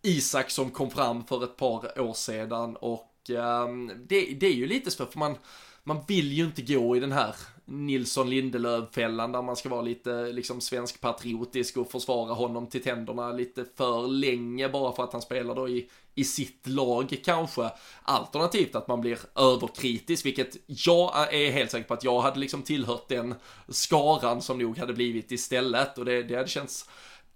[0.02, 4.68] Isak som kom fram för ett par år sedan och ehm, det, det är ju
[4.68, 5.36] lite så för man
[5.84, 7.36] man vill ju inte gå i den här
[7.70, 13.32] Nilsson Lindelöf-fällan där man ska vara lite liksom svensk patriotisk och försvara honom till tänderna
[13.32, 17.70] lite för länge bara för att han spelar då i, i sitt lag kanske.
[18.04, 22.62] Alternativt att man blir överkritisk, vilket jag är helt säker på att jag hade liksom
[22.62, 23.36] tillhört den
[23.68, 26.90] skaran som nog hade blivit istället och det, det hade känts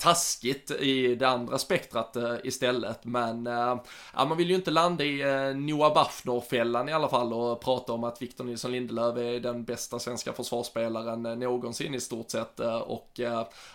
[0.04, 3.06] taskigt i det andra spektrat eh, istället.
[3.06, 3.78] Men eh,
[4.14, 7.93] ja, man vill ju inte landa i eh, Noah Bafner-fällan i alla fall och prata
[7.93, 12.60] om att Victor Nilsson Lindelöf är den bästa svenska försvarsspelaren någonsin i stort sett.
[12.86, 13.20] och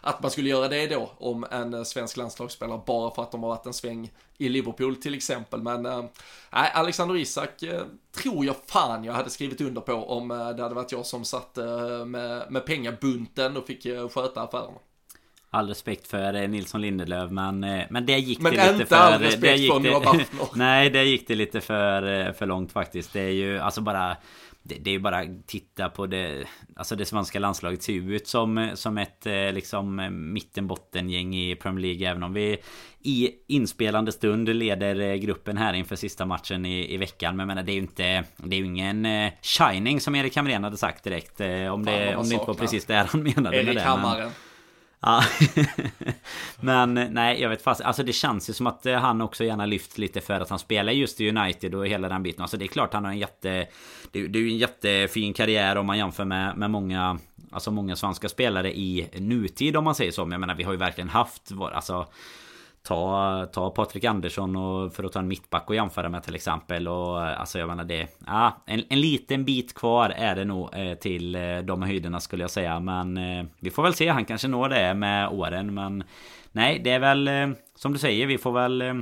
[0.01, 3.51] att man skulle göra det då om en svensk landslagsspelare bara för att de har
[3.51, 5.63] varit en sväng i Liverpool till exempel.
[5.63, 7.65] Men nej, Alexander Isak
[8.13, 11.57] tror jag fan jag hade skrivit under på om det hade varit jag som satt
[12.07, 14.79] med, med pengabunten och fick sköta affärerna.
[15.51, 18.97] All respekt för eh, Nilsson Lindelöf men, eh, men det gick men det lite för...
[18.97, 22.73] Men inte all respekt för det, Nej, det gick det lite för, eh, för långt
[22.73, 23.13] faktiskt.
[23.13, 24.17] Det är ju alltså bara...
[24.63, 26.45] Det, det är ju bara titta på det...
[26.77, 32.11] Alltså det svenska landslaget ser ju ut som, som ett liksom mittenbottengäng i Premier League.
[32.11, 32.59] Även om vi
[33.03, 37.37] i inspelande stund leder gruppen här inför sista matchen i, i veckan.
[37.37, 38.25] Men jag menar det är ju inte...
[38.37, 41.41] Det är ju ingen shining som Erik Hamrén hade sagt direkt.
[41.41, 43.83] Om det, om det inte var precis det han menade Erik med det.
[43.83, 44.31] Hammaren.
[45.01, 45.25] Ja.
[46.61, 47.81] Men nej, jag vet fast.
[47.81, 50.59] Alltså det känns ju som att eh, han också gärna lyfts lite för att han
[50.59, 52.43] spelar just i United och hela den biten.
[52.43, 53.67] Alltså det är klart han har en jätte...
[54.13, 57.19] Det, är ju en jättefin karriär om man jämför med, med många...
[57.51, 60.25] Alltså många svenska spelare i nutid om man säger så.
[60.25, 61.53] Men jag menar vi har ju verkligen haft...
[61.73, 62.07] Alltså
[62.89, 66.89] Ta, ta Patrik Andersson och för att ta en mittback och jämföra med till exempel
[66.89, 70.75] och eh, alltså jag menar det ja, en, en liten bit kvar är det nog
[70.75, 72.81] eh, till eh, de höjderna skulle jag säga.
[72.81, 74.09] Men eh, vi får väl se.
[74.09, 76.05] Han kanske når det med åren men
[76.53, 78.95] nej det är väl eh, som du säger vi får väl eh,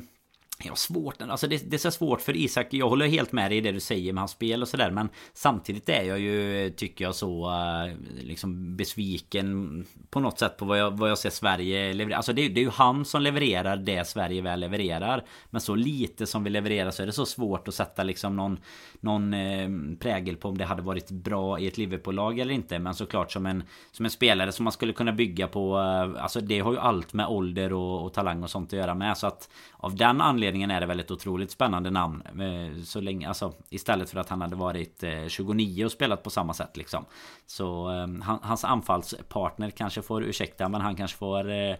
[0.64, 1.22] Ja, svårt.
[1.22, 2.66] Alltså det, det är så svårt för Isak.
[2.70, 4.90] Jag håller helt med dig i det du säger med hans spel och sådär.
[4.90, 10.64] Men samtidigt är jag ju, tycker jag, så eh, liksom besviken på något sätt på
[10.64, 12.16] vad jag, vad jag ser Sverige leverera.
[12.16, 15.24] Alltså det, det är ju han som levererar det Sverige väl levererar.
[15.50, 18.58] Men så lite som vi levererar så är det så svårt att sätta liksom någon,
[19.00, 19.68] någon eh,
[20.00, 22.78] prägel på om det hade varit bra i ett Liverpool-lag eller inte.
[22.78, 25.78] Men såklart som en, som en spelare som man skulle kunna bygga på.
[25.78, 28.94] Eh, alltså det har ju allt med ålder och, och talang och sånt att göra
[28.94, 29.16] med.
[29.16, 32.22] Så att av den anledningen är det väl ett otroligt spännande namn.
[32.26, 36.30] Eh, så länge, alltså, istället för att han hade varit 29 eh, och spelat på
[36.30, 37.04] samma sätt liksom.
[37.46, 41.76] Så eh, hans anfallspartner kanske får ursäkta men han kanske får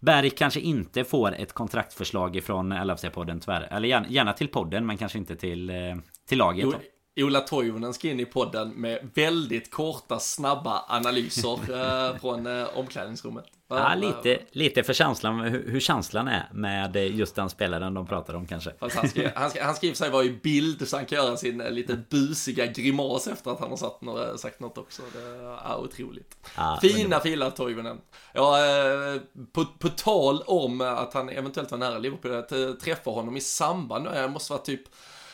[0.00, 3.68] Berg kanske inte får ett kontraktförslag från LFC-podden tyvärr.
[3.70, 5.72] Eller gärna, gärna till podden men kanske inte till,
[6.28, 6.64] till laget.
[6.64, 11.52] Jo, Ola Toivonen ska in i podden med väldigt korta, snabba analyser
[12.10, 13.44] eh, från eh, omklädningsrummet.
[13.68, 18.34] Ja, lite, lite för känslan, hur, hur känslan är med just den spelaren de pratar
[18.34, 18.72] om kanske.
[18.80, 20.96] Fast han, ska, han, ska, han ska i och för sig vara i bild så
[20.96, 24.60] han kan göra sin eh, lite busiga grimas efter att han har sagt något, sagt
[24.60, 25.02] något också.
[25.12, 25.18] Det
[25.68, 26.36] är otroligt.
[26.56, 28.00] Ja, Fina filar Toivonen.
[28.32, 28.58] Ja,
[29.52, 34.04] på, på tal om att han eventuellt var nära Liverpool, att träffa honom i samband,
[34.04, 34.82] det måste vara typ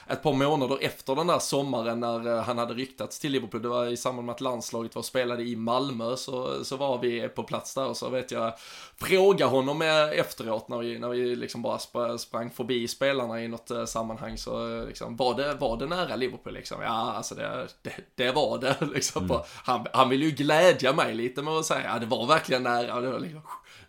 [0.07, 3.63] ett par månader efter den där sommaren när eh, han hade ryktats till Liverpool.
[3.63, 7.29] Det var i samband med att landslaget var spelade i Malmö så, så var vi
[7.29, 8.53] på plats där och så vet jag
[8.97, 9.83] fråga honom
[10.13, 14.85] efteråt när vi, när vi liksom bara sprang förbi spelarna i något eh, sammanhang så
[14.87, 16.83] liksom, var det, var det nära Liverpool liksom?
[16.83, 19.25] Ja, alltså det, det, det var det liksom.
[19.25, 19.37] Mm.
[19.65, 23.01] Han, han ville ju glädja mig lite med att säga, ja det var verkligen nära.
[23.01, 23.43] Det var liksom,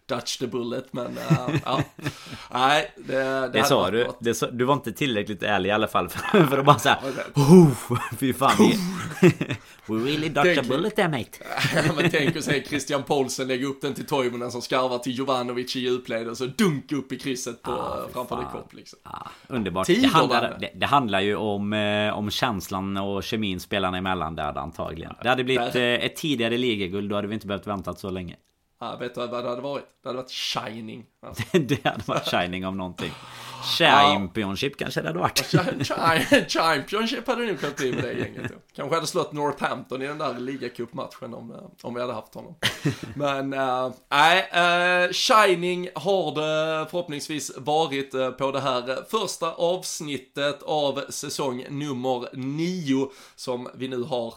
[0.08, 1.84] Dutch the bullet men uh, ja.
[2.52, 4.08] Nej, det, det, det sa du.
[4.20, 7.00] Det sa, du var inte tillräckligt ärlig i alla fall för, för att bara säga
[7.36, 7.72] oh,
[8.20, 8.52] Fy fan
[9.88, 11.40] We really dodged a bullet there mate.
[12.02, 15.76] men tänk att se Christian Paulsen lägga upp den till Toivonen som skarvar till Jovanovic
[15.76, 19.00] i djupled och så dunk upp i krysset på, ah, framför det kopp liksom.
[19.04, 19.88] Ah, underbart.
[19.88, 24.58] det handlar, det, det handlar, ju om, eh, om känslan och kemin spelarna emellan där
[24.58, 25.14] antagligen.
[25.24, 28.36] Det hade blivit eh, ett tidigare ligaguld, då hade vi inte behövt vänta så länge.
[28.86, 29.86] Ja, vet du vad det hade varit?
[30.04, 31.06] Det hade varit Shining.
[31.22, 31.44] Alltså.
[31.60, 33.12] det hade varit Shining av någonting.
[33.78, 34.84] Championship ja.
[34.84, 36.52] kanske det hade varit.
[36.52, 38.52] Championship hade nog kunnat bli med det gänget.
[38.76, 42.56] Kanske hade slått Northampton i den där ligacupmatchen om, eh, om vi hade haft honom.
[43.16, 50.64] Men eh, nej, äh, uh, Shining har det förhoppningsvis varit på det här första avsnittet
[50.64, 54.34] av säsong nummer nio som vi nu har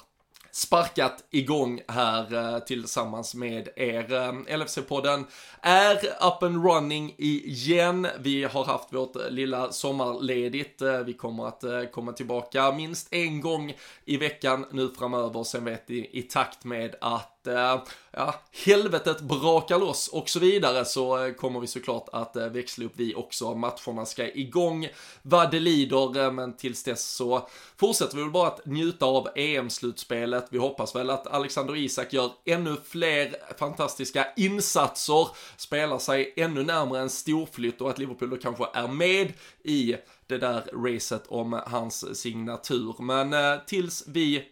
[0.59, 4.13] sparkat igång här eh, tillsammans med er.
[4.13, 5.25] Eh, LFC-podden
[5.63, 8.07] är up and running igen.
[8.21, 10.83] Vi har haft vårt eh, lilla sommarledigt.
[11.07, 15.45] Vi kommer att komma tillbaka minst en gång i veckan nu framöver.
[15.45, 18.34] Sen vet ni i takt med att Eh, ja,
[18.64, 23.14] helvetet brakar loss och så vidare så kommer vi såklart att eh, växla upp vi
[23.14, 23.55] också.
[23.55, 24.88] Matcherna ska igång
[25.22, 29.28] vad det lider, eh, men tills dess så fortsätter vi väl bara att njuta av
[29.34, 30.46] EM-slutspelet.
[30.51, 37.01] Vi hoppas väl att Alexander Isak gör ännu fler fantastiska insatser, spelar sig ännu närmare
[37.01, 39.32] en storflytt och att Liverpool då kanske är med
[39.64, 39.96] i
[40.26, 42.94] det där racet om hans signatur.
[42.99, 44.44] Men eh, tills vi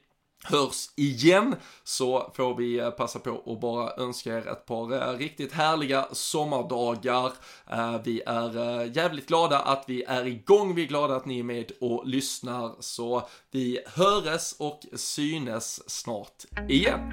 [0.48, 5.18] hörs igen så får vi eh, passa på att bara önska er ett par eh,
[5.18, 7.32] riktigt härliga sommardagar.
[7.70, 11.44] Eh, vi är jävligt glada att vi är igång, vi är glada att ni är
[11.44, 17.12] med och lyssnar så vi höres och synes snart igen.